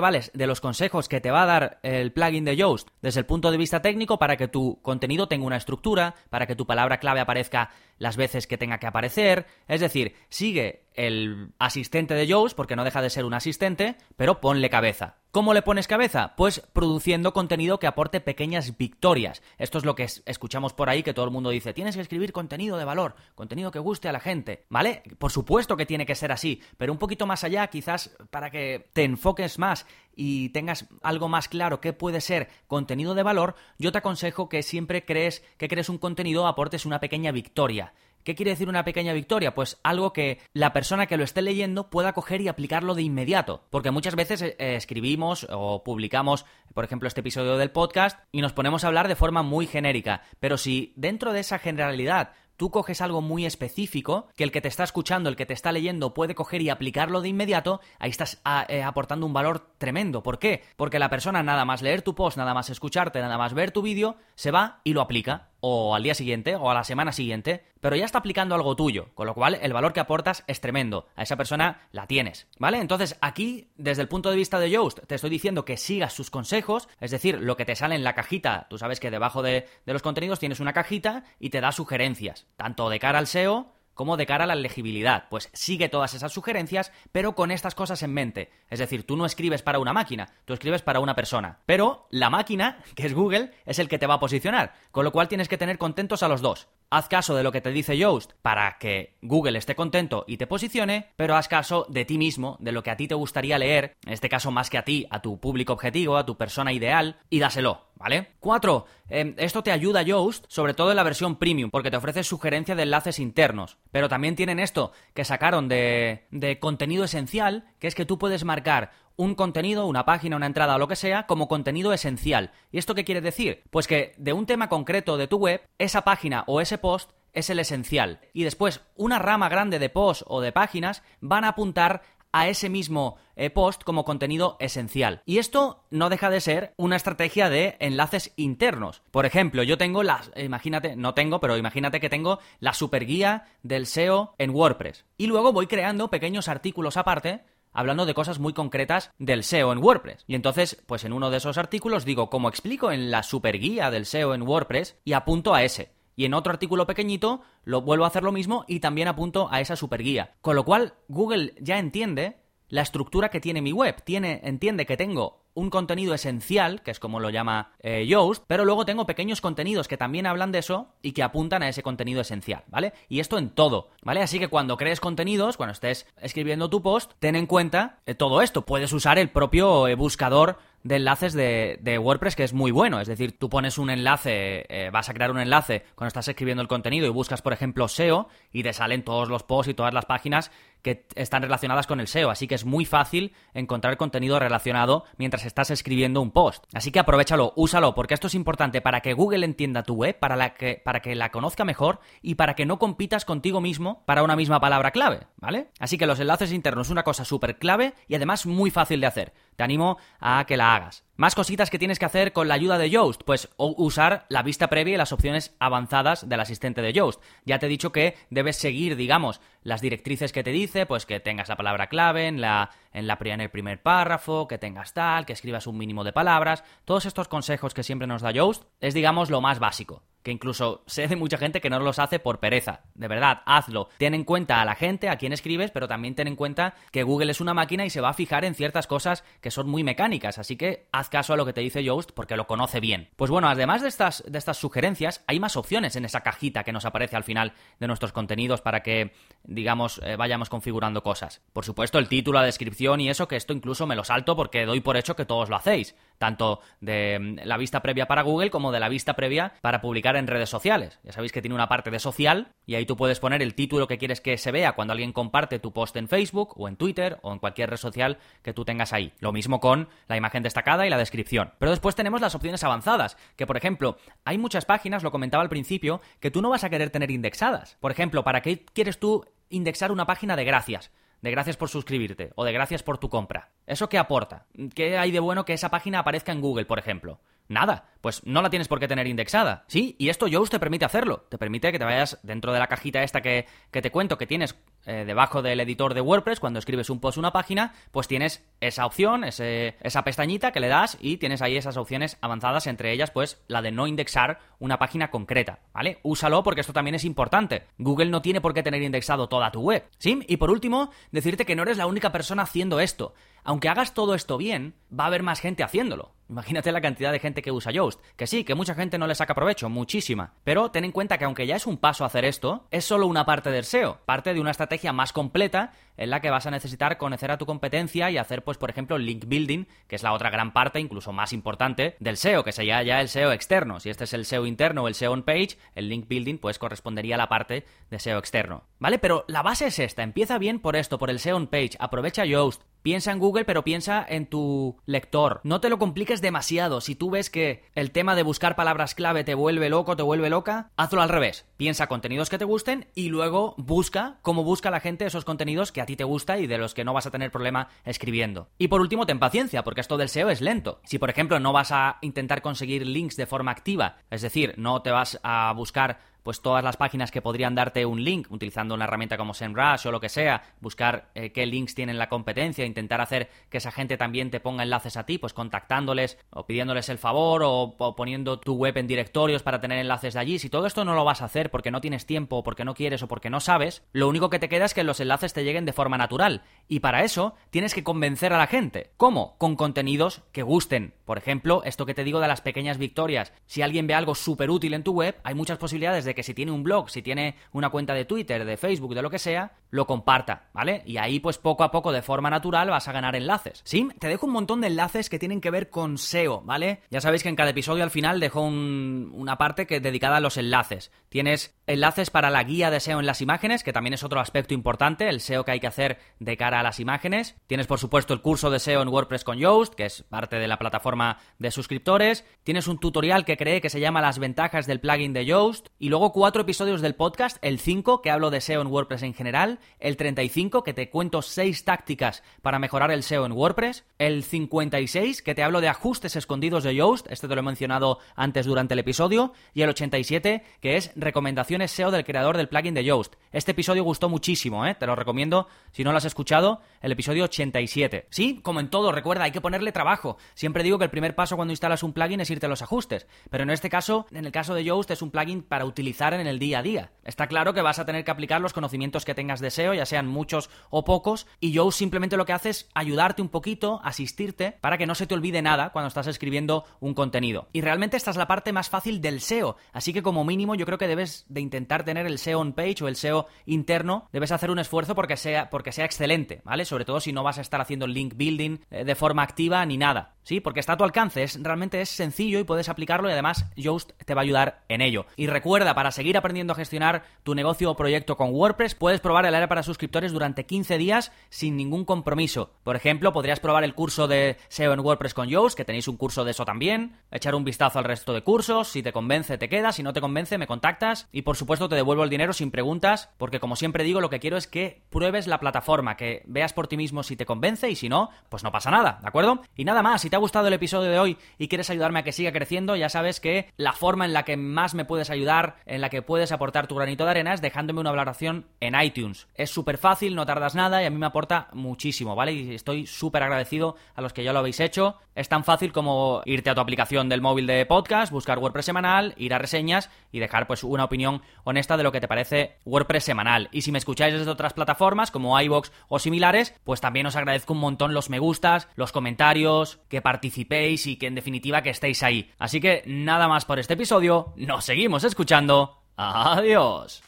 vales 0.00 0.30
de 0.34 0.46
los 0.46 0.60
consejos 0.60 1.08
que 1.08 1.20
te 1.20 1.30
va 1.30 1.42
a 1.42 1.46
dar 1.46 1.78
el 1.82 2.12
plugin 2.12 2.44
de 2.44 2.56
Yoast 2.56 2.88
desde 3.02 3.20
el 3.20 3.26
punto 3.26 3.50
de 3.50 3.56
vista 3.56 3.82
técnico 3.82 4.18
para 4.18 4.36
que 4.36 4.48
tu 4.48 4.80
contenido 4.82 5.28
tenga 5.28 5.46
una 5.46 5.56
estructura, 5.56 6.14
para 6.30 6.46
que 6.46 6.56
tu 6.56 6.66
palabra 6.66 6.98
clave 6.98 7.20
aparezca 7.20 7.70
las 7.98 8.16
veces 8.16 8.46
que 8.46 8.58
tenga 8.58 8.78
que 8.78 8.86
aparecer. 8.86 9.46
Es 9.68 9.80
decir, 9.80 10.14
sigue 10.28 10.86
el 10.94 11.52
asistente 11.58 12.14
de 12.14 12.26
Yoast, 12.26 12.56
porque 12.56 12.76
no 12.76 12.84
deja 12.84 13.02
de 13.02 13.10
ser 13.10 13.24
un 13.24 13.34
asistente, 13.34 13.96
pero 14.16 14.40
ponle 14.40 14.70
cabeza. 14.70 15.16
¿Cómo 15.34 15.52
le 15.52 15.62
pones 15.62 15.88
cabeza? 15.88 16.34
Pues 16.36 16.60
produciendo 16.72 17.32
contenido 17.32 17.80
que 17.80 17.88
aporte 17.88 18.20
pequeñas 18.20 18.78
victorias. 18.78 19.42
Esto 19.58 19.78
es 19.78 19.84
lo 19.84 19.96
que 19.96 20.06
escuchamos 20.26 20.74
por 20.74 20.88
ahí 20.88 21.02
que 21.02 21.12
todo 21.12 21.24
el 21.24 21.32
mundo 21.32 21.50
dice, 21.50 21.74
tienes 21.74 21.96
que 21.96 22.02
escribir 22.02 22.30
contenido 22.30 22.76
de 22.76 22.84
valor, 22.84 23.16
contenido 23.34 23.72
que 23.72 23.80
guste 23.80 24.08
a 24.08 24.12
la 24.12 24.20
gente, 24.20 24.64
¿vale? 24.68 25.02
Por 25.18 25.32
supuesto 25.32 25.76
que 25.76 25.86
tiene 25.86 26.06
que 26.06 26.14
ser 26.14 26.30
así, 26.30 26.62
pero 26.76 26.92
un 26.92 27.00
poquito 27.00 27.26
más 27.26 27.42
allá, 27.42 27.66
quizás 27.66 28.16
para 28.30 28.52
que 28.52 28.88
te 28.92 29.02
enfoques 29.02 29.58
más 29.58 29.86
y 30.14 30.50
tengas 30.50 30.86
algo 31.02 31.28
más 31.28 31.48
claro 31.48 31.80
qué 31.80 31.92
puede 31.92 32.20
ser 32.20 32.48
contenido 32.68 33.16
de 33.16 33.24
valor, 33.24 33.56
yo 33.76 33.90
te 33.90 33.98
aconsejo 33.98 34.48
que 34.48 34.62
siempre 34.62 35.04
crees 35.04 35.42
que 35.58 35.66
crees 35.66 35.88
un 35.88 35.98
contenido 35.98 36.46
aportes 36.46 36.86
una 36.86 37.00
pequeña 37.00 37.32
victoria. 37.32 37.92
¿Qué 38.24 38.34
quiere 38.34 38.52
decir 38.52 38.70
una 38.70 38.84
pequeña 38.84 39.12
victoria? 39.12 39.54
Pues 39.54 39.78
algo 39.82 40.14
que 40.14 40.40
la 40.54 40.72
persona 40.72 41.06
que 41.06 41.18
lo 41.18 41.24
esté 41.24 41.42
leyendo 41.42 41.90
pueda 41.90 42.14
coger 42.14 42.40
y 42.40 42.48
aplicarlo 42.48 42.94
de 42.94 43.02
inmediato. 43.02 43.64
Porque 43.68 43.90
muchas 43.90 44.16
veces 44.16 44.40
eh, 44.40 44.56
escribimos 44.58 45.46
o 45.50 45.84
publicamos, 45.84 46.46
por 46.72 46.84
ejemplo, 46.84 47.06
este 47.06 47.20
episodio 47.20 47.58
del 47.58 47.70
podcast 47.70 48.18
y 48.32 48.40
nos 48.40 48.54
ponemos 48.54 48.82
a 48.82 48.86
hablar 48.86 49.08
de 49.08 49.16
forma 49.16 49.42
muy 49.42 49.66
genérica. 49.66 50.22
Pero 50.40 50.56
si 50.56 50.94
dentro 50.96 51.34
de 51.34 51.40
esa 51.40 51.58
generalidad 51.58 52.32
tú 52.56 52.70
coges 52.70 53.00
algo 53.00 53.20
muy 53.20 53.44
específico, 53.44 54.28
que 54.36 54.44
el 54.44 54.52
que 54.52 54.60
te 54.60 54.68
está 54.68 54.84
escuchando, 54.84 55.28
el 55.28 55.36
que 55.36 55.44
te 55.44 55.52
está 55.54 55.72
leyendo 55.72 56.14
puede 56.14 56.34
coger 56.34 56.62
y 56.62 56.70
aplicarlo 56.70 57.20
de 57.20 57.28
inmediato, 57.28 57.80
ahí 57.98 58.10
estás 58.10 58.40
ah, 58.44 58.64
eh, 58.68 58.82
aportando 58.82 59.26
un 59.26 59.32
valor 59.32 59.74
tremendo. 59.78 60.22
¿Por 60.22 60.38
qué? 60.38 60.62
Porque 60.76 60.98
la 60.98 61.10
persona 61.10 61.42
nada 61.42 61.64
más 61.64 61.82
leer 61.82 62.02
tu 62.02 62.14
post, 62.14 62.38
nada 62.38 62.54
más 62.54 62.70
escucharte, 62.70 63.20
nada 63.20 63.38
más 63.38 63.54
ver 63.54 63.70
tu 63.70 63.82
vídeo, 63.82 64.16
se 64.34 64.50
va 64.50 64.80
y 64.84 64.92
lo 64.92 65.00
aplica 65.00 65.50
o 65.66 65.94
al 65.94 66.02
día 66.02 66.14
siguiente 66.14 66.56
o 66.56 66.70
a 66.70 66.74
la 66.74 66.84
semana 66.84 67.10
siguiente, 67.10 67.64
pero 67.80 67.96
ya 67.96 68.04
está 68.04 68.18
aplicando 68.18 68.54
algo 68.54 68.76
tuyo, 68.76 69.08
con 69.14 69.26
lo 69.26 69.32
cual 69.32 69.58
el 69.62 69.72
valor 69.72 69.94
que 69.94 70.00
aportas 70.00 70.44
es 70.46 70.60
tremendo. 70.60 71.06
A 71.16 71.22
esa 71.22 71.38
persona 71.38 71.88
la 71.90 72.06
tienes, 72.06 72.46
¿vale? 72.58 72.80
Entonces 72.80 73.16
aquí, 73.22 73.70
desde 73.76 74.02
el 74.02 74.08
punto 74.08 74.30
de 74.30 74.36
vista 74.36 74.58
de 74.58 74.68
Yoast, 74.68 74.98
te 75.06 75.14
estoy 75.14 75.30
diciendo 75.30 75.64
que 75.64 75.78
sigas 75.78 76.12
sus 76.12 76.28
consejos, 76.28 76.90
es 77.00 77.12
decir, 77.12 77.40
lo 77.40 77.56
que 77.56 77.64
te 77.64 77.76
sale 77.76 77.94
en 77.94 78.04
la 78.04 78.14
cajita, 78.14 78.66
tú 78.68 78.76
sabes 78.76 79.00
que 79.00 79.10
debajo 79.10 79.42
de, 79.42 79.66
de 79.86 79.92
los 79.94 80.02
contenidos 80.02 80.38
tienes 80.38 80.60
una 80.60 80.74
cajita 80.74 81.24
y 81.40 81.48
te 81.48 81.62
da 81.62 81.72
sugerencias, 81.72 82.46
tanto 82.56 82.90
de 82.90 82.98
cara 82.98 83.18
al 83.18 83.26
SEO 83.26 83.72
como 83.94 84.16
de 84.16 84.26
cara 84.26 84.44
a 84.44 84.46
la 84.46 84.54
legibilidad. 84.54 85.26
Pues 85.30 85.50
sigue 85.52 85.88
todas 85.88 86.14
esas 86.14 86.32
sugerencias, 86.32 86.92
pero 87.12 87.34
con 87.34 87.50
estas 87.50 87.74
cosas 87.74 88.02
en 88.02 88.12
mente. 88.12 88.50
Es 88.70 88.78
decir, 88.78 89.06
tú 89.06 89.16
no 89.16 89.26
escribes 89.26 89.62
para 89.62 89.78
una 89.78 89.92
máquina, 89.92 90.28
tú 90.44 90.52
escribes 90.52 90.82
para 90.82 91.00
una 91.00 91.14
persona. 91.14 91.60
Pero 91.66 92.06
la 92.10 92.30
máquina, 92.30 92.78
que 92.94 93.06
es 93.06 93.14
Google, 93.14 93.52
es 93.64 93.78
el 93.78 93.88
que 93.88 93.98
te 93.98 94.06
va 94.06 94.14
a 94.14 94.20
posicionar. 94.20 94.74
Con 94.90 95.04
lo 95.04 95.12
cual 95.12 95.28
tienes 95.28 95.48
que 95.48 95.58
tener 95.58 95.78
contentos 95.78 96.22
a 96.22 96.28
los 96.28 96.40
dos. 96.40 96.68
Haz 96.90 97.08
caso 97.08 97.34
de 97.34 97.42
lo 97.42 97.50
que 97.50 97.60
te 97.60 97.70
dice 97.70 97.96
Yoast 97.96 98.32
para 98.42 98.78
que 98.78 99.16
Google 99.22 99.58
esté 99.58 99.74
contento 99.74 100.24
y 100.28 100.36
te 100.36 100.46
posicione, 100.46 101.10
pero 101.16 101.34
haz 101.36 101.48
caso 101.48 101.86
de 101.88 102.04
ti 102.04 102.18
mismo, 102.18 102.56
de 102.60 102.72
lo 102.72 102.82
que 102.82 102.90
a 102.90 102.96
ti 102.96 103.08
te 103.08 103.14
gustaría 103.14 103.58
leer, 103.58 103.96
en 104.06 104.12
este 104.12 104.28
caso 104.28 104.50
más 104.50 104.70
que 104.70 104.78
a 104.78 104.84
ti, 104.84 105.06
a 105.10 105.20
tu 105.20 105.40
público 105.40 105.72
objetivo, 105.72 106.16
a 106.16 106.26
tu 106.26 106.36
persona 106.36 106.72
ideal, 106.72 107.18
y 107.30 107.40
dáselo. 107.40 107.86
¿Vale? 107.96 108.32
4. 108.40 108.86
Em, 109.08 109.34
esto 109.38 109.62
te 109.62 109.72
ayuda 109.72 110.02
Yoast, 110.02 110.44
sobre 110.48 110.74
todo 110.74 110.90
en 110.90 110.96
la 110.96 111.02
versión 111.02 111.36
premium, 111.36 111.70
porque 111.70 111.90
te 111.90 111.96
ofrece 111.96 112.24
sugerencia 112.24 112.74
de 112.74 112.82
enlaces 112.82 113.18
internos. 113.18 113.78
Pero 113.92 114.08
también 114.08 114.36
tienen 114.36 114.58
esto 114.58 114.92
que 115.14 115.24
sacaron 115.24 115.68
de, 115.68 116.26
de 116.30 116.58
contenido 116.58 117.04
esencial, 117.04 117.64
que 117.78 117.86
es 117.86 117.94
que 117.94 118.04
tú 118.04 118.18
puedes 118.18 118.44
marcar 118.44 118.90
un 119.16 119.34
contenido, 119.34 119.86
una 119.86 120.04
página, 120.04 120.36
una 120.36 120.46
entrada 120.46 120.74
o 120.74 120.78
lo 120.78 120.88
que 120.88 120.96
sea 120.96 121.26
como 121.26 121.48
contenido 121.48 121.92
esencial. 121.92 122.50
¿Y 122.72 122.78
esto 122.78 122.94
qué 122.94 123.04
quiere 123.04 123.20
decir? 123.20 123.62
Pues 123.70 123.86
que 123.86 124.12
de 124.16 124.32
un 124.32 124.46
tema 124.46 124.68
concreto 124.68 125.16
de 125.16 125.28
tu 125.28 125.38
web, 125.38 125.62
esa 125.78 126.02
página 126.02 126.44
o 126.46 126.60
ese 126.60 126.78
post 126.78 127.10
es 127.34 127.50
el 127.50 127.58
esencial. 127.58 128.20
Y 128.32 128.44
después, 128.44 128.80
una 128.96 129.18
rama 129.18 129.48
grande 129.48 129.78
de 129.78 129.90
posts 129.90 130.24
o 130.28 130.40
de 130.40 130.52
páginas 130.52 131.02
van 131.20 131.44
a 131.44 131.48
apuntar 131.48 132.02
a 132.34 132.48
ese 132.48 132.68
mismo 132.68 133.16
eh, 133.36 133.48
post 133.48 133.84
como 133.84 134.04
contenido 134.04 134.56
esencial. 134.58 135.22
Y 135.24 135.38
esto 135.38 135.84
no 135.90 136.10
deja 136.10 136.30
de 136.30 136.40
ser 136.40 136.74
una 136.76 136.96
estrategia 136.96 137.48
de 137.48 137.76
enlaces 137.78 138.32
internos. 138.34 139.02
Por 139.12 139.24
ejemplo, 139.24 139.62
yo 139.62 139.78
tengo 139.78 140.02
las, 140.02 140.32
imagínate, 140.36 140.96
no 140.96 141.14
tengo, 141.14 141.38
pero 141.38 141.56
imagínate 141.56 142.00
que 142.00 142.10
tengo 142.10 142.40
la 142.58 142.74
super 142.74 143.06
guía 143.06 143.44
del 143.62 143.86
SEO 143.86 144.34
en 144.38 144.50
WordPress. 144.50 145.04
Y 145.16 145.28
luego 145.28 145.52
voy 145.52 145.68
creando 145.68 146.10
pequeños 146.10 146.48
artículos 146.48 146.96
aparte 146.96 147.44
hablando 147.74 148.06
de 148.06 148.14
cosas 148.14 148.38
muy 148.38 148.52
concretas 148.52 149.12
del 149.18 149.44
SEO 149.44 149.72
en 149.72 149.78
WordPress. 149.78 150.24
Y 150.26 150.34
entonces, 150.34 150.82
pues 150.86 151.04
en 151.04 151.12
uno 151.12 151.30
de 151.30 151.38
esos 151.38 151.58
artículos 151.58 152.04
digo, 152.04 152.30
como 152.30 152.48
explico 152.48 152.90
en 152.90 153.10
la 153.10 153.22
super 153.22 153.58
guía 153.58 153.90
del 153.90 154.06
SEO 154.06 154.34
en 154.34 154.42
WordPress, 154.42 154.96
y 155.04 155.12
apunto 155.12 155.54
a 155.54 155.64
ese. 155.64 155.93
Y 156.16 156.24
en 156.24 156.34
otro 156.34 156.52
artículo 156.52 156.86
pequeñito 156.86 157.42
lo 157.64 157.82
vuelvo 157.82 158.04
a 158.04 158.08
hacer 158.08 158.22
lo 158.22 158.32
mismo 158.32 158.64
y 158.68 158.80
también 158.80 159.08
apunto 159.08 159.48
a 159.50 159.60
esa 159.60 159.76
super 159.76 160.02
guía. 160.02 160.34
Con 160.40 160.56
lo 160.56 160.64
cual, 160.64 160.94
Google 161.08 161.54
ya 161.60 161.78
entiende 161.78 162.38
la 162.68 162.82
estructura 162.82 163.30
que 163.30 163.40
tiene 163.40 163.62
mi 163.62 163.72
web. 163.72 164.02
Tiene, 164.04 164.40
entiende 164.44 164.86
que 164.86 164.96
tengo 164.96 165.44
un 165.54 165.70
contenido 165.70 166.14
esencial, 166.14 166.82
que 166.82 166.90
es 166.90 166.98
como 166.98 167.20
lo 167.20 167.30
llama 167.30 167.72
eh, 167.78 168.06
Yoast, 168.06 168.44
pero 168.46 168.64
luego 168.64 168.84
tengo 168.84 169.06
pequeños 169.06 169.40
contenidos 169.40 169.88
que 169.88 169.96
también 169.96 170.26
hablan 170.26 170.52
de 170.52 170.58
eso 170.58 170.88
y 171.00 171.12
que 171.12 171.22
apuntan 171.22 171.62
a 171.62 171.68
ese 171.68 171.82
contenido 171.82 172.20
esencial, 172.20 172.64
¿vale? 172.66 172.92
Y 173.08 173.20
esto 173.20 173.38
en 173.38 173.50
todo, 173.50 173.90
¿vale? 174.02 174.20
Así 174.20 174.38
que 174.38 174.48
cuando 174.48 174.76
crees 174.76 175.00
contenidos, 175.00 175.56
cuando 175.56 175.72
estés 175.72 176.06
escribiendo 176.20 176.68
tu 176.68 176.82
post, 176.82 177.12
ten 177.20 177.36
en 177.36 177.46
cuenta 177.46 178.00
eh, 178.06 178.14
todo 178.14 178.42
esto. 178.42 178.62
Puedes 178.62 178.92
usar 178.92 179.18
el 179.18 179.30
propio 179.30 179.86
eh, 179.86 179.94
buscador 179.94 180.58
de 180.84 180.96
enlaces 180.96 181.32
de, 181.32 181.98
WordPress 181.98 182.36
que 182.36 182.44
es 182.44 182.52
muy 182.52 182.70
bueno. 182.70 183.00
Es 183.00 183.08
decir, 183.08 183.36
tú 183.36 183.48
pones 183.48 183.78
un 183.78 183.90
enlace, 183.90 184.66
eh, 184.68 184.90
vas 184.92 185.08
a 185.08 185.14
crear 185.14 185.30
un 185.30 185.40
enlace 185.40 185.82
cuando 185.94 186.08
estás 186.08 186.28
escribiendo 186.28 186.62
el 186.62 186.68
contenido 186.68 187.06
y 187.06 187.10
buscas, 187.10 187.42
por 187.42 187.54
ejemplo, 187.54 187.88
SEO 187.88 188.28
y 188.52 188.62
te 188.62 188.72
salen 188.72 189.02
todos 189.02 189.28
los 189.28 189.42
posts 189.42 189.70
y 189.70 189.74
todas 189.74 189.94
las 189.94 190.04
páginas 190.04 190.52
que 190.84 191.06
están 191.16 191.42
relacionadas 191.42 191.88
con 191.88 191.98
el 191.98 192.06
SEO. 192.06 192.30
Así 192.30 192.46
que 192.46 192.54
es 192.54 192.64
muy 192.64 192.84
fácil 192.84 193.32
encontrar 193.54 193.96
contenido 193.96 194.38
relacionado 194.38 195.04
mientras 195.16 195.46
estás 195.46 195.70
escribiendo 195.70 196.20
un 196.20 196.30
post. 196.30 196.64
Así 196.74 196.92
que 196.92 197.00
aprovechalo, 197.00 197.54
úsalo, 197.56 197.94
porque 197.94 198.14
esto 198.14 198.28
es 198.28 198.34
importante 198.34 198.82
para 198.82 199.00
que 199.00 199.14
Google 199.14 199.46
entienda 199.46 199.82
tu 199.82 199.94
web, 199.94 200.18
para, 200.18 200.54
que, 200.54 200.80
para 200.84 201.00
que 201.00 201.14
la 201.14 201.30
conozca 201.30 201.64
mejor 201.64 202.00
y 202.22 202.36
para 202.36 202.54
que 202.54 202.66
no 202.66 202.78
compitas 202.78 203.24
contigo 203.24 203.60
mismo 203.60 204.04
para 204.04 204.22
una 204.22 204.36
misma 204.36 204.60
palabra 204.60 204.90
clave, 204.90 205.26
¿vale? 205.38 205.70
Así 205.80 205.96
que 205.96 206.06
los 206.06 206.20
enlaces 206.20 206.52
internos 206.52 206.90
una 206.90 207.02
cosa 207.02 207.24
súper 207.24 207.58
clave 207.58 207.94
y 208.06 208.14
además 208.14 208.44
muy 208.44 208.70
fácil 208.70 209.00
de 209.00 209.06
hacer. 209.06 209.32
Te 209.56 209.64
animo 209.64 209.96
a 210.20 210.44
que 210.46 210.58
la 210.58 210.74
hagas. 210.74 211.04
Más 211.16 211.36
cositas 211.36 211.70
que 211.70 211.78
tienes 211.78 212.00
que 212.00 212.06
hacer 212.06 212.32
con 212.32 212.48
la 212.48 212.54
ayuda 212.54 212.76
de 212.76 212.90
Yoast, 212.90 213.22
pues 213.22 213.48
usar 213.56 214.26
la 214.28 214.42
vista 214.42 214.66
previa 214.68 214.94
y 214.94 214.96
las 214.96 215.12
opciones 215.12 215.54
avanzadas 215.60 216.28
del 216.28 216.40
asistente 216.40 216.82
de 216.82 216.92
Yoast. 216.92 217.22
Ya 217.44 217.60
te 217.60 217.66
he 217.66 217.68
dicho 217.68 217.92
que 217.92 218.16
debes 218.30 218.56
seguir, 218.56 218.96
digamos, 218.96 219.40
las 219.62 219.80
directrices 219.80 220.32
que 220.32 220.42
te 220.42 220.50
dice, 220.50 220.86
pues 220.86 221.06
que 221.06 221.20
tengas 221.20 221.48
la 221.48 221.56
palabra 221.56 221.86
clave 221.86 222.26
en 222.26 222.40
la 222.40 222.70
en 222.92 223.06
la 223.06 223.16
en 223.20 223.40
el 223.40 223.50
primer 223.50 223.80
párrafo, 223.80 224.48
que 224.48 224.58
tengas 224.58 224.92
tal, 224.92 225.24
que 225.24 225.32
escribas 225.34 225.68
un 225.68 225.78
mínimo 225.78 226.02
de 226.02 226.12
palabras. 226.12 226.64
Todos 226.84 227.06
estos 227.06 227.28
consejos 227.28 227.74
que 227.74 227.84
siempre 227.84 228.08
nos 228.08 228.22
da 228.22 228.32
Yoast 228.32 228.64
es, 228.80 228.92
digamos, 228.92 229.30
lo 229.30 229.40
más 229.40 229.60
básico. 229.60 230.02
Que 230.24 230.32
incluso 230.32 230.82
sé 230.86 231.06
de 231.06 231.16
mucha 231.16 231.38
gente 231.38 231.60
que 231.60 231.70
no 231.70 231.78
los 231.78 232.00
hace 232.00 232.18
por 232.18 232.40
pereza. 232.40 232.80
De 232.94 233.06
verdad, 233.06 233.42
hazlo. 233.44 233.88
Ten 233.98 234.14
en 234.14 234.24
cuenta 234.24 234.60
a 234.60 234.64
la 234.64 234.74
gente, 234.74 235.08
a 235.08 235.16
quien 235.16 235.32
escribes, 235.32 235.70
pero 235.70 235.86
también 235.86 236.14
ten 236.14 236.26
en 236.26 236.34
cuenta 236.34 236.74
que 236.90 237.02
Google 237.02 237.30
es 237.30 237.40
una 237.40 237.54
máquina 237.54 237.84
y 237.84 237.90
se 237.90 238.00
va 238.00 238.08
a 238.08 238.14
fijar 238.14 238.44
en 238.44 238.54
ciertas 238.54 238.86
cosas 238.86 239.22
que 239.40 239.50
son 239.50 239.68
muy 239.68 239.84
mecánicas, 239.84 240.38
así 240.38 240.56
que 240.56 240.88
haz 240.92 241.10
caso 241.10 241.34
a 241.34 241.36
lo 241.36 241.44
que 241.44 241.52
te 241.52 241.60
dice 241.60 241.84
Yoast 241.84 242.12
porque 242.12 242.36
lo 242.36 242.46
conoce 242.46 242.80
bien. 242.80 243.10
Pues 243.16 243.30
bueno, 243.30 243.48
además 243.48 243.82
de 243.82 243.88
estas, 243.88 244.24
de 244.26 244.38
estas 244.38 244.56
sugerencias, 244.56 245.22
hay 245.26 245.38
más 245.38 245.56
opciones 245.56 245.94
en 245.94 246.06
esa 246.06 246.22
cajita 246.22 246.64
que 246.64 246.72
nos 246.72 246.86
aparece 246.86 247.16
al 247.16 247.24
final 247.24 247.52
de 247.78 247.86
nuestros 247.86 248.12
contenidos 248.12 248.62
para 248.62 248.82
que, 248.82 249.12
digamos, 249.42 250.00
eh, 250.02 250.16
vayamos 250.16 250.48
configurando 250.48 251.02
cosas. 251.02 251.42
Por 251.52 251.66
supuesto, 251.66 251.98
el 251.98 252.08
título, 252.08 252.40
la 252.40 252.46
descripción 252.46 253.00
y 253.00 253.10
eso, 253.10 253.28
que 253.28 253.36
esto 253.36 253.52
incluso 253.52 253.86
me 253.86 253.94
lo 253.94 254.04
salto 254.04 254.34
porque 254.34 254.64
doy 254.64 254.80
por 254.80 254.96
hecho 254.96 255.14
que 255.16 255.26
todos 255.26 255.50
lo 255.50 255.56
hacéis 255.56 255.94
tanto 256.18 256.60
de 256.80 257.18
mm, 257.18 257.46
la 257.46 257.56
vista 257.56 257.80
previa 257.80 258.06
para 258.06 258.22
Google 258.22 258.50
como 258.50 258.72
de 258.72 258.80
la 258.80 258.88
vista 258.88 259.14
previa 259.14 259.52
para 259.60 259.80
publicar 259.80 260.16
en 260.16 260.26
redes 260.26 260.48
sociales. 260.48 260.98
Ya 261.02 261.12
sabéis 261.12 261.32
que 261.32 261.42
tiene 261.42 261.54
una 261.54 261.68
parte 261.68 261.90
de 261.90 261.98
social 261.98 262.48
y 262.66 262.74
ahí 262.74 262.86
tú 262.86 262.96
puedes 262.96 263.20
poner 263.20 263.42
el 263.42 263.54
título 263.54 263.86
que 263.86 263.98
quieres 263.98 264.20
que 264.20 264.38
se 264.38 264.52
vea 264.52 264.72
cuando 264.72 264.92
alguien 264.92 265.12
comparte 265.12 265.58
tu 265.58 265.72
post 265.72 265.96
en 265.96 266.08
Facebook 266.08 266.54
o 266.56 266.68
en 266.68 266.76
Twitter 266.76 267.18
o 267.22 267.32
en 267.32 267.38
cualquier 267.38 267.70
red 267.70 267.76
social 267.76 268.18
que 268.42 268.52
tú 268.52 268.64
tengas 268.64 268.92
ahí. 268.92 269.12
Lo 269.20 269.32
mismo 269.32 269.60
con 269.60 269.88
la 270.08 270.16
imagen 270.16 270.42
destacada 270.42 270.86
y 270.86 270.90
la 270.90 270.98
descripción. 270.98 271.52
Pero 271.58 271.70
después 271.70 271.94
tenemos 271.94 272.20
las 272.20 272.34
opciones 272.34 272.64
avanzadas, 272.64 273.16
que 273.36 273.46
por 273.46 273.56
ejemplo, 273.56 273.98
hay 274.24 274.38
muchas 274.38 274.64
páginas, 274.64 275.02
lo 275.02 275.10
comentaba 275.10 275.42
al 275.42 275.48
principio, 275.48 276.00
que 276.20 276.30
tú 276.30 276.42
no 276.42 276.50
vas 276.50 276.64
a 276.64 276.70
querer 276.70 276.90
tener 276.90 277.10
indexadas. 277.10 277.76
Por 277.80 277.90
ejemplo, 277.90 278.24
¿para 278.24 278.42
qué 278.42 278.64
quieres 278.64 278.98
tú 278.98 279.24
indexar 279.50 279.92
una 279.92 280.06
página 280.06 280.36
de 280.36 280.44
gracias? 280.44 280.90
De 281.24 281.30
gracias 281.30 281.56
por 281.56 281.70
suscribirte 281.70 282.32
o 282.36 282.44
de 282.44 282.52
gracias 282.52 282.82
por 282.82 282.98
tu 282.98 283.08
compra. 283.08 283.48
¿Eso 283.66 283.88
qué 283.88 283.96
aporta? 283.96 284.44
¿Qué 284.74 284.98
hay 284.98 285.10
de 285.10 285.20
bueno 285.20 285.46
que 285.46 285.54
esa 285.54 285.70
página 285.70 286.00
aparezca 286.00 286.32
en 286.32 286.42
Google, 286.42 286.66
por 286.66 286.78
ejemplo? 286.78 287.18
Nada, 287.48 287.93
pues 288.04 288.20
no 288.26 288.42
la 288.42 288.50
tienes 288.50 288.68
por 288.68 288.80
qué 288.80 288.86
tener 288.86 289.06
indexada. 289.06 289.64
Sí, 289.66 289.96
y 289.98 290.10
esto 290.10 290.26
Yoast 290.26 290.52
te 290.52 290.60
permite 290.60 290.84
hacerlo. 290.84 291.24
Te 291.30 291.38
permite 291.38 291.72
que 291.72 291.78
te 291.78 291.86
vayas 291.86 292.20
dentro 292.22 292.52
de 292.52 292.58
la 292.58 292.66
cajita 292.66 293.02
esta 293.02 293.22
que, 293.22 293.46
que 293.70 293.80
te 293.80 293.90
cuento 293.90 294.18
que 294.18 294.26
tienes 294.26 294.56
eh, 294.84 295.04
debajo 295.06 295.40
del 295.40 295.58
editor 295.60 295.94
de 295.94 296.02
WordPress, 296.02 296.38
cuando 296.38 296.58
escribes 296.58 296.90
un 296.90 297.00
post, 297.00 297.16
una 297.16 297.32
página, 297.32 297.72
pues 297.92 298.06
tienes 298.06 298.46
esa 298.60 298.84
opción, 298.84 299.24
ese, 299.24 299.78
esa 299.80 300.04
pestañita 300.04 300.52
que 300.52 300.60
le 300.60 300.68
das 300.68 300.98
y 301.00 301.16
tienes 301.16 301.40
ahí 301.40 301.56
esas 301.56 301.78
opciones 301.78 302.18
avanzadas, 302.20 302.66
entre 302.66 302.92
ellas, 302.92 303.10
pues 303.10 303.42
la 303.48 303.62
de 303.62 303.72
no 303.72 303.86
indexar 303.86 304.40
una 304.58 304.78
página 304.78 305.10
concreta, 305.10 305.60
¿vale? 305.72 306.00
Úsalo 306.02 306.42
porque 306.42 306.60
esto 306.60 306.74
también 306.74 306.96
es 306.96 307.04
importante. 307.04 307.68
Google 307.78 308.10
no 308.10 308.20
tiene 308.20 308.42
por 308.42 308.52
qué 308.52 308.62
tener 308.62 308.82
indexado 308.82 309.30
toda 309.30 309.50
tu 309.50 309.62
web, 309.62 309.88
¿sí? 309.96 310.20
Y 310.28 310.36
por 310.36 310.50
último, 310.50 310.90
decirte 311.10 311.46
que 311.46 311.56
no 311.56 311.62
eres 311.62 311.78
la 311.78 311.86
única 311.86 312.12
persona 312.12 312.42
haciendo 312.42 312.80
esto. 312.80 313.14
Aunque 313.44 313.70
hagas 313.70 313.94
todo 313.94 314.14
esto 314.14 314.36
bien, 314.36 314.74
va 314.92 315.04
a 315.04 315.06
haber 315.06 315.22
más 315.22 315.40
gente 315.40 315.62
haciéndolo. 315.62 316.14
Imagínate 316.28 316.72
la 316.72 316.80
cantidad 316.80 317.12
de 317.12 317.18
gente 317.18 317.42
que 317.42 317.52
usa 317.52 317.72
Yoast. 317.72 317.93
Que 318.16 318.26
sí, 318.26 318.44
que 318.44 318.54
mucha 318.54 318.74
gente 318.74 318.98
no 318.98 319.06
le 319.06 319.14
saca 319.14 319.34
provecho, 319.34 319.68
muchísima. 319.68 320.34
Pero 320.44 320.70
ten 320.70 320.84
en 320.84 320.92
cuenta 320.92 321.18
que 321.18 321.24
aunque 321.24 321.46
ya 321.46 321.56
es 321.56 321.66
un 321.66 321.78
paso 321.78 322.04
hacer 322.04 322.24
esto, 322.24 322.66
es 322.70 322.84
solo 322.84 323.06
una 323.06 323.24
parte 323.26 323.50
del 323.50 323.64
SEO, 323.64 323.98
parte 324.04 324.34
de 324.34 324.40
una 324.40 324.50
estrategia 324.50 324.92
más 324.92 325.12
completa 325.12 325.72
en 325.96 326.10
la 326.10 326.20
que 326.20 326.30
vas 326.30 326.46
a 326.46 326.50
necesitar 326.50 326.98
conocer 326.98 327.30
a 327.30 327.38
tu 327.38 327.46
competencia 327.46 328.10
y 328.10 328.18
hacer, 328.18 328.42
pues, 328.42 328.58
por 328.58 328.70
ejemplo, 328.70 328.98
link 328.98 329.24
building, 329.26 329.64
que 329.86 329.96
es 329.96 330.02
la 330.02 330.12
otra 330.12 330.30
gran 330.30 330.52
parte, 330.52 330.80
incluso 330.80 331.12
más 331.12 331.32
importante, 331.32 331.96
del 332.00 332.16
SEO, 332.16 332.44
que 332.44 332.52
sería 332.52 332.82
ya 332.82 333.00
el 333.00 333.08
SEO 333.08 333.32
externo. 333.32 333.80
Si 333.80 333.90
este 333.90 334.04
es 334.04 334.12
el 334.12 334.24
SEO 334.24 334.46
interno 334.46 334.82
o 334.82 334.88
el 334.88 334.94
SEO 334.94 335.12
on 335.12 335.22
page, 335.22 335.56
el 335.74 335.88
link 335.88 336.08
building, 336.08 336.38
pues, 336.38 336.58
correspondería 336.58 337.14
a 337.14 337.18
la 337.18 337.28
parte 337.28 337.64
de 337.90 337.98
SEO 337.98 338.18
externo. 338.18 338.64
¿Vale? 338.78 338.98
Pero 338.98 339.24
la 339.28 339.42
base 339.42 339.66
es 339.66 339.78
esta. 339.78 340.02
Empieza 340.02 340.38
bien 340.38 340.58
por 340.58 340.76
esto, 340.76 340.98
por 340.98 341.10
el 341.10 341.20
SEO 341.20 341.36
on 341.36 341.46
page. 341.46 341.76
Aprovecha 341.78 342.24
Yoast. 342.24 342.62
Piensa 342.84 343.12
en 343.12 343.18
Google, 343.18 343.46
pero 343.46 343.64
piensa 343.64 344.04
en 344.06 344.26
tu 344.26 344.76
lector. 344.84 345.40
No 345.42 345.62
te 345.62 345.70
lo 345.70 345.78
compliques 345.78 346.20
demasiado. 346.20 346.82
Si 346.82 346.94
tú 346.94 347.08
ves 347.08 347.30
que 347.30 347.64
el 347.74 347.92
tema 347.92 348.14
de 348.14 348.22
buscar 348.22 348.56
palabras 348.56 348.94
clave 348.94 349.24
te 349.24 349.34
vuelve 349.34 349.70
loco, 349.70 349.96
te 349.96 350.02
vuelve 350.02 350.28
loca, 350.28 350.70
hazlo 350.76 351.00
al 351.00 351.08
revés. 351.08 351.46
Piensa 351.56 351.86
contenidos 351.86 352.28
que 352.28 352.36
te 352.36 352.44
gusten 352.44 352.88
y 352.94 353.08
luego 353.08 353.54
busca 353.56 354.18
cómo 354.20 354.44
busca 354.44 354.70
la 354.70 354.80
gente 354.80 355.06
esos 355.06 355.24
contenidos 355.24 355.72
que 355.72 355.80
a 355.80 355.86
ti 355.86 355.96
te 355.96 356.04
gusta 356.04 356.38
y 356.38 356.46
de 356.46 356.58
los 356.58 356.74
que 356.74 356.84
no 356.84 356.92
vas 356.92 357.06
a 357.06 357.10
tener 357.10 357.30
problema 357.30 357.68
escribiendo. 357.86 358.50
Y 358.58 358.68
por 358.68 358.82
último, 358.82 359.06
ten 359.06 359.18
paciencia, 359.18 359.64
porque 359.64 359.80
esto 359.80 359.96
del 359.96 360.10
SEO 360.10 360.28
es 360.28 360.42
lento. 360.42 360.82
Si 360.84 360.98
por 360.98 361.08
ejemplo 361.08 361.40
no 361.40 361.54
vas 361.54 361.72
a 361.72 361.96
intentar 362.02 362.42
conseguir 362.42 362.86
links 362.86 363.16
de 363.16 363.24
forma 363.24 363.50
activa, 363.50 363.96
es 364.10 364.20
decir, 364.20 364.52
no 364.58 364.82
te 364.82 364.90
vas 364.90 365.18
a 365.22 365.50
buscar 365.56 366.00
pues 366.24 366.42
todas 366.42 366.64
las 366.64 366.76
páginas 366.76 367.12
que 367.12 367.22
podrían 367.22 367.54
darte 367.54 367.86
un 367.86 368.02
link 368.02 368.26
utilizando 368.30 368.74
una 368.74 368.86
herramienta 368.86 369.16
como 369.16 369.34
SEMrush 369.34 369.86
o 369.86 369.92
lo 369.92 370.00
que 370.00 370.08
sea, 370.08 370.42
buscar 370.60 371.10
eh, 371.14 371.30
qué 371.30 371.46
links 371.46 371.74
tienen 371.76 371.98
la 371.98 372.08
competencia, 372.08 372.64
intentar 372.64 373.00
hacer 373.00 373.30
que 373.50 373.58
esa 373.58 373.70
gente 373.70 373.96
también 373.96 374.30
te 374.30 374.40
ponga 374.40 374.64
enlaces 374.64 374.96
a 374.96 375.06
ti, 375.06 375.18
pues 375.18 375.34
contactándoles 375.34 376.18
o 376.30 376.46
pidiéndoles 376.46 376.88
el 376.88 376.98
favor 376.98 377.42
o, 377.44 377.76
poniendo 377.94 378.40
tu 378.40 378.54
web 378.54 378.76
en 378.78 378.86
directorios 378.86 379.42
para 379.42 379.60
tener 379.60 379.78
enlaces 379.78 380.14
de 380.14 380.20
allí. 380.20 380.38
Si 380.38 380.48
todo 380.48 380.66
esto 380.66 380.84
no 380.84 380.94
lo 380.94 381.04
vas 381.04 381.22
a 381.22 381.26
hacer 381.26 381.50
porque 381.50 381.70
no 381.70 381.80
tienes 381.80 382.06
tiempo, 382.06 382.38
o 382.38 382.42
porque 382.42 382.64
no 382.64 382.74
quieres 382.74 383.02
o 383.02 383.08
porque 383.08 383.30
no 383.30 383.40
sabes, 383.40 383.82
lo 383.92 384.08
único 384.08 384.30
que 384.30 384.38
te 384.38 384.48
queda 384.48 384.64
es 384.64 384.74
que 384.74 384.82
los 384.82 385.00
enlaces 385.00 385.34
te 385.34 385.44
lleguen 385.44 385.66
de 385.66 385.74
forma 385.74 385.98
natural. 385.98 386.42
Y 386.68 386.80
para 386.80 387.04
eso 387.04 387.34
tienes 387.50 387.74
que 387.74 387.84
convencer 387.84 388.32
a 388.32 388.38
la 388.38 388.46
gente. 388.46 388.92
¿Cómo? 388.96 389.36
Con 389.36 389.56
contenidos 389.56 390.22
que 390.32 390.42
gusten. 390.42 390.94
Por 391.04 391.18
ejemplo, 391.18 391.62
esto 391.64 391.84
que 391.84 391.94
te 391.94 392.04
digo 392.04 392.20
de 392.20 392.28
las 392.28 392.40
pequeñas 392.40 392.78
victorias. 392.78 393.32
Si 393.44 393.60
alguien 393.60 393.86
ve 393.86 393.94
algo 393.94 394.14
súper 394.14 394.50
útil 394.50 394.72
en 394.72 394.84
tu 394.84 394.92
web, 394.92 395.20
hay 395.22 395.34
muchas 395.34 395.58
posibilidades 395.58 396.06
de 396.06 396.13
que 396.14 396.22
si 396.22 396.34
tiene 396.34 396.52
un 396.52 396.62
blog, 396.62 396.90
si 396.90 397.02
tiene 397.02 397.36
una 397.52 397.70
cuenta 397.70 397.94
de 397.94 398.04
Twitter, 398.04 398.44
de 398.44 398.56
Facebook, 398.56 398.94
de 398.94 399.02
lo 399.02 399.10
que 399.10 399.18
sea, 399.18 399.52
lo 399.70 399.86
comparta, 399.86 400.50
¿vale? 400.52 400.82
Y 400.86 400.98
ahí 400.98 401.20
pues 401.20 401.38
poco 401.38 401.64
a 401.64 401.70
poco 401.70 401.90
de 401.92 402.02
forma 402.02 402.30
natural 402.30 402.70
vas 402.70 402.86
a 402.88 402.92
ganar 402.92 403.16
enlaces. 403.16 403.60
Sí, 403.64 403.88
te 403.98 404.08
dejo 404.08 404.26
un 404.26 404.32
montón 404.32 404.60
de 404.60 404.68
enlaces 404.68 405.10
que 405.10 405.18
tienen 405.18 405.40
que 405.40 405.50
ver 405.50 405.68
con 405.68 405.98
SEO, 405.98 406.42
¿vale? 406.42 406.82
Ya 406.90 407.00
sabéis 407.00 407.22
que 407.22 407.28
en 407.28 407.36
cada 407.36 407.50
episodio 407.50 407.82
al 407.82 407.90
final 407.90 408.20
dejo 408.20 408.42
una 408.42 409.36
parte 409.36 409.66
que 409.66 409.80
dedicada 409.80 410.18
a 410.18 410.20
los 410.20 410.36
enlaces. 410.36 410.92
Tienes 411.08 411.56
enlaces 411.66 412.10
para 412.10 412.30
la 412.30 412.44
guía 412.44 412.70
de 412.70 412.80
SEO 412.80 413.00
en 413.00 413.06
las 413.06 413.20
imágenes, 413.20 413.64
que 413.64 413.72
también 413.72 413.94
es 413.94 414.04
otro 414.04 414.20
aspecto 414.20 414.54
importante, 414.54 415.08
el 415.08 415.20
SEO 415.20 415.44
que 415.44 415.52
hay 415.52 415.60
que 415.60 415.66
hacer 415.66 415.98
de 416.20 416.36
cara 416.36 416.60
a 416.60 416.62
las 416.62 416.78
imágenes. 416.80 417.36
Tienes 417.46 417.66
por 417.66 417.78
supuesto 417.78 418.14
el 418.14 418.20
curso 418.20 418.50
de 418.50 418.60
SEO 418.60 418.82
en 418.82 418.88
WordPress 418.88 419.24
con 419.24 419.38
Yoast, 419.38 419.74
que 419.74 419.86
es 419.86 420.02
parte 420.02 420.36
de 420.36 420.48
la 420.48 420.58
plataforma 420.58 421.18
de 421.38 421.50
suscriptores. 421.50 422.24
Tienes 422.42 422.68
un 422.68 422.78
tutorial 422.78 423.24
que 423.24 423.36
creé 423.36 423.60
que 423.60 423.70
se 423.70 423.80
llama 423.80 424.00
Las 424.00 424.18
ventajas 424.18 424.66
del 424.66 424.80
plugin 424.80 425.12
de 425.12 425.24
Yoast. 425.24 425.68
Y 425.78 425.88
luego 425.88 426.03
cuatro 426.12 426.42
episodios 426.42 426.80
del 426.80 426.94
podcast, 426.94 427.38
el 427.40 427.58
5 427.58 428.02
que 428.02 428.10
hablo 428.10 428.30
de 428.30 428.40
SEO 428.40 428.60
en 428.60 428.66
WordPress 428.66 429.02
en 429.02 429.14
general, 429.14 429.58
el 429.78 429.96
35 429.96 430.62
que 430.62 430.74
te 430.74 430.90
cuento 430.90 431.22
6 431.22 431.64
tácticas 431.64 432.22
para 432.42 432.58
mejorar 432.58 432.90
el 432.90 433.02
SEO 433.02 433.26
en 433.26 433.32
WordPress, 433.32 433.84
el 433.98 434.24
56 434.24 435.22
que 435.22 435.34
te 435.34 435.42
hablo 435.42 435.60
de 435.60 435.68
ajustes 435.68 436.16
escondidos 436.16 436.64
de 436.64 436.74
Yoast, 436.74 437.06
este 437.10 437.28
te 437.28 437.34
lo 437.34 437.40
he 437.40 437.44
mencionado 437.44 437.98
antes 438.16 438.46
durante 438.46 438.74
el 438.74 438.80
episodio, 438.80 439.32
y 439.54 439.62
el 439.62 439.70
87 439.70 440.42
que 440.60 440.76
es 440.76 440.92
recomendaciones 440.96 441.70
SEO 441.70 441.90
del 441.90 442.04
creador 442.04 442.36
del 442.36 442.48
plugin 442.48 442.74
de 442.74 442.84
Yoast. 442.84 443.14
Este 443.32 443.52
episodio 443.52 443.84
gustó 443.84 444.08
muchísimo, 444.08 444.66
¿eh? 444.66 444.74
te 444.74 444.86
lo 444.86 444.96
recomiendo 444.96 445.48
si 445.72 445.84
no 445.84 445.92
lo 445.92 445.98
has 445.98 446.04
escuchado, 446.04 446.60
el 446.82 446.92
episodio 446.92 447.24
87. 447.24 448.08
Sí, 448.10 448.40
como 448.42 448.60
en 448.60 448.68
todo, 448.68 448.92
recuerda, 448.92 449.24
hay 449.24 449.32
que 449.32 449.40
ponerle 449.40 449.72
trabajo. 449.72 450.18
Siempre 450.34 450.62
digo 450.62 450.78
que 450.78 450.84
el 450.84 450.90
primer 450.90 451.14
paso 451.14 451.36
cuando 451.36 451.52
instalas 451.52 451.82
un 451.82 451.92
plugin 451.92 452.20
es 452.20 452.30
irte 452.30 452.46
a 452.46 452.48
los 452.48 452.62
ajustes, 452.62 453.06
pero 453.30 453.44
en 453.44 453.50
este 453.50 453.70
caso, 453.70 454.06
en 454.10 454.26
el 454.26 454.32
caso 454.32 454.54
de 454.54 454.64
Yoast 454.64 454.90
es 454.90 455.02
un 455.02 455.10
plugin 455.10 455.42
para 455.42 455.64
utilizar 455.64 455.93
en 455.94 456.26
el 456.26 456.38
día 456.38 456.58
a 456.58 456.62
día. 456.62 456.90
Está 457.04 457.26
claro 457.26 457.52
que 457.52 457.62
vas 457.62 457.78
a 457.78 457.84
tener 457.84 458.04
que 458.04 458.10
aplicar 458.10 458.40
los 458.40 458.52
conocimientos 458.52 459.04
que 459.04 459.14
tengas 459.14 459.40
de 459.40 459.50
SEO, 459.50 459.74
ya 459.74 459.86
sean 459.86 460.06
muchos 460.06 460.50
o 460.70 460.84
pocos, 460.84 461.26
y 461.38 461.52
Yoast 461.52 461.78
simplemente 461.78 462.16
lo 462.16 462.24
que 462.24 462.32
hace 462.32 462.50
es 462.50 462.68
ayudarte 462.74 463.22
un 463.22 463.28
poquito, 463.28 463.80
asistirte, 463.84 464.56
para 464.60 464.78
que 464.78 464.86
no 464.86 464.94
se 464.94 465.06
te 465.06 465.14
olvide 465.14 465.42
nada 465.42 465.70
cuando 465.70 465.88
estás 465.88 466.06
escribiendo 466.06 466.64
un 466.80 466.94
contenido. 466.94 467.48
Y 467.52 467.60
realmente 467.60 467.96
esta 467.96 468.10
es 468.10 468.16
la 468.16 468.26
parte 468.26 468.52
más 468.52 468.70
fácil 468.70 469.00
del 469.00 469.20
SEO, 469.20 469.56
así 469.72 469.92
que 469.92 470.02
como 470.02 470.24
mínimo 470.24 470.54
yo 470.54 470.66
creo 470.66 470.78
que 470.78 470.88
debes 470.88 471.26
de 471.28 471.40
intentar 471.40 471.84
tener 471.84 472.06
el 472.06 472.18
SEO 472.18 472.40
on 472.40 472.54
page 472.54 472.82
o 472.82 472.88
el 472.88 472.96
SEO 472.96 473.26
interno, 473.46 474.08
debes 474.12 474.32
hacer 474.32 474.50
un 474.50 474.58
esfuerzo 474.58 474.94
porque 474.94 475.16
sea, 475.16 475.50
porque 475.50 475.72
sea 475.72 475.84
excelente, 475.84 476.40
¿vale? 476.44 476.64
Sobre 476.64 476.84
todo 476.84 477.00
si 477.00 477.12
no 477.12 477.22
vas 477.22 477.38
a 477.38 477.42
estar 477.42 477.60
haciendo 477.60 477.86
link 477.86 478.14
building 478.16 478.58
eh, 478.70 478.84
de 478.84 478.94
forma 478.94 479.22
activa 479.22 479.64
ni 479.66 479.76
nada, 479.76 480.14
¿sí? 480.22 480.40
Porque 480.40 480.60
está 480.60 480.72
a 480.72 480.76
tu 480.76 480.84
alcance, 480.84 481.22
es, 481.22 481.40
realmente 481.42 481.80
es 481.80 481.90
sencillo 481.90 482.38
y 482.38 482.44
puedes 482.44 482.68
aplicarlo 482.68 483.08
y 483.08 483.12
además 483.12 483.46
Yoast 483.56 483.92
te 484.04 484.14
va 484.14 484.22
a 484.22 484.24
ayudar 484.24 484.64
en 484.68 484.80
ello. 484.80 485.06
Y 485.16 485.26
recuerda, 485.26 485.74
para 485.74 485.83
seguir 485.90 486.16
aprendiendo 486.16 486.52
a 486.52 486.56
gestionar 486.56 487.04
tu 487.22 487.34
negocio 487.34 487.70
o 487.70 487.76
proyecto 487.76 488.16
con 488.16 488.30
WordPress, 488.32 488.74
puedes 488.74 489.00
probar 489.00 489.26
el 489.26 489.34
área 489.34 489.48
para 489.48 489.62
suscriptores 489.62 490.12
durante 490.12 490.46
15 490.46 490.78
días 490.78 491.12
sin 491.28 491.56
ningún 491.56 491.84
compromiso. 491.84 492.52
Por 492.62 492.76
ejemplo, 492.76 493.12
podrías 493.12 493.40
probar 493.40 493.64
el 493.64 493.74
curso 493.74 494.08
de 494.08 494.36
SEO 494.48 494.72
en 494.72 494.80
WordPress 494.80 495.14
con 495.14 495.28
Yoast, 495.28 495.56
que 495.56 495.64
tenéis 495.64 495.88
un 495.88 495.96
curso 495.96 496.24
de 496.24 496.32
eso 496.32 496.44
también, 496.44 496.96
echar 497.10 497.34
un 497.34 497.44
vistazo 497.44 497.78
al 497.78 497.84
resto 497.84 498.12
de 498.12 498.22
cursos, 498.22 498.68
si 498.68 498.82
te 498.82 498.92
convence 498.92 499.38
te 499.38 499.48
quedas, 499.48 499.76
si 499.76 499.82
no 499.82 499.92
te 499.92 500.00
convence 500.00 500.38
me 500.38 500.46
contactas 500.46 501.08
y 501.12 501.22
por 501.22 501.36
supuesto 501.36 501.68
te 501.68 501.76
devuelvo 501.76 502.04
el 502.04 502.10
dinero 502.10 502.32
sin 502.32 502.50
preguntas, 502.50 503.10
porque 503.18 503.40
como 503.40 503.56
siempre 503.56 503.84
digo, 503.84 504.00
lo 504.00 504.10
que 504.10 504.20
quiero 504.20 504.36
es 504.36 504.46
que 504.46 504.82
pruebes 504.90 505.26
la 505.26 505.40
plataforma, 505.40 505.96
que 505.96 506.22
veas 506.26 506.52
por 506.52 506.68
ti 506.68 506.76
mismo 506.76 507.02
si 507.02 507.16
te 507.16 507.26
convence 507.26 507.70
y 507.70 507.76
si 507.76 507.88
no, 507.88 508.10
pues 508.28 508.42
no 508.42 508.52
pasa 508.52 508.70
nada, 508.70 508.98
¿de 509.00 509.08
acuerdo? 509.08 509.42
Y 509.56 509.64
nada 509.64 509.82
más, 509.82 510.02
si 510.02 510.10
te 510.10 510.16
ha 510.16 510.20
gustado 510.20 510.48
el 510.48 510.54
episodio 510.54 510.90
de 510.90 510.98
hoy 510.98 511.18
y 511.38 511.48
quieres 511.48 511.70
ayudarme 511.70 512.00
a 512.00 512.02
que 512.04 512.12
siga 512.12 512.32
creciendo, 512.32 512.76
ya 512.76 512.88
sabes 512.88 513.20
que 513.20 513.52
la 513.56 513.72
forma 513.72 514.04
en 514.04 514.12
la 514.12 514.24
que 514.24 514.36
más 514.36 514.74
me 514.74 514.84
puedes 514.84 515.10
ayudar 515.10 515.56
en 515.66 515.80
la 515.80 515.90
que 515.90 516.02
puedes 516.02 516.32
aportar 516.32 516.66
tu 516.66 516.74
granito 516.74 517.04
de 517.04 517.10
arena 517.10 517.34
es 517.34 517.40
dejándome 517.40 517.80
una 517.80 517.90
valoración 517.90 518.46
en 518.60 518.80
iTunes. 518.80 519.28
Es 519.34 519.50
súper 519.50 519.78
fácil, 519.78 520.14
no 520.14 520.26
tardas 520.26 520.54
nada 520.54 520.82
y 520.82 520.86
a 520.86 520.90
mí 520.90 520.98
me 520.98 521.06
aporta 521.06 521.48
muchísimo, 521.52 522.14
¿vale? 522.14 522.32
Y 522.32 522.54
estoy 522.54 522.86
súper 522.86 523.22
agradecido 523.22 523.76
a 523.94 524.02
los 524.02 524.12
que 524.12 524.24
ya 524.24 524.32
lo 524.32 524.40
habéis 524.40 524.60
hecho. 524.60 524.96
Es 525.14 525.28
tan 525.28 525.44
fácil 525.44 525.72
como 525.72 526.22
irte 526.24 526.50
a 526.50 526.54
tu 526.54 526.60
aplicación 526.60 527.08
del 527.08 527.20
móvil 527.20 527.46
de 527.46 527.64
podcast, 527.66 528.12
buscar 528.12 528.38
WordPress 528.38 528.66
semanal, 528.66 529.14
ir 529.16 529.32
a 529.32 529.38
reseñas 529.38 529.90
y 530.10 530.18
dejar 530.18 530.46
pues 530.46 530.64
una 530.64 530.84
opinión 530.84 531.22
honesta 531.44 531.76
de 531.76 531.84
lo 531.84 531.92
que 531.92 532.00
te 532.00 532.08
parece 532.08 532.58
WordPress 532.64 533.04
semanal. 533.04 533.48
Y 533.52 533.62
si 533.62 533.70
me 533.70 533.78
escucháis 533.78 534.14
desde 534.14 534.30
otras 534.30 534.54
plataformas 534.54 535.10
como 535.10 535.40
iBox 535.40 535.70
o 535.88 535.98
similares, 535.98 536.54
pues 536.64 536.80
también 536.80 537.06
os 537.06 537.16
agradezco 537.16 537.52
un 537.52 537.60
montón 537.60 537.94
los 537.94 538.10
me 538.10 538.18
gustas, 538.18 538.68
los 538.74 538.92
comentarios, 538.92 539.78
que 539.88 540.02
participéis 540.02 540.86
y 540.86 540.96
que 540.96 541.06
en 541.06 541.14
definitiva 541.14 541.62
que 541.62 541.70
estéis 541.70 542.02
ahí. 542.02 542.32
Así 542.38 542.60
que 542.60 542.82
nada 542.86 543.28
más 543.28 543.44
por 543.44 543.58
este 543.58 543.74
episodio, 543.74 544.32
nos 544.36 544.64
seguimos 544.64 545.04
escuchando. 545.04 545.53
Adiós. 545.96 547.00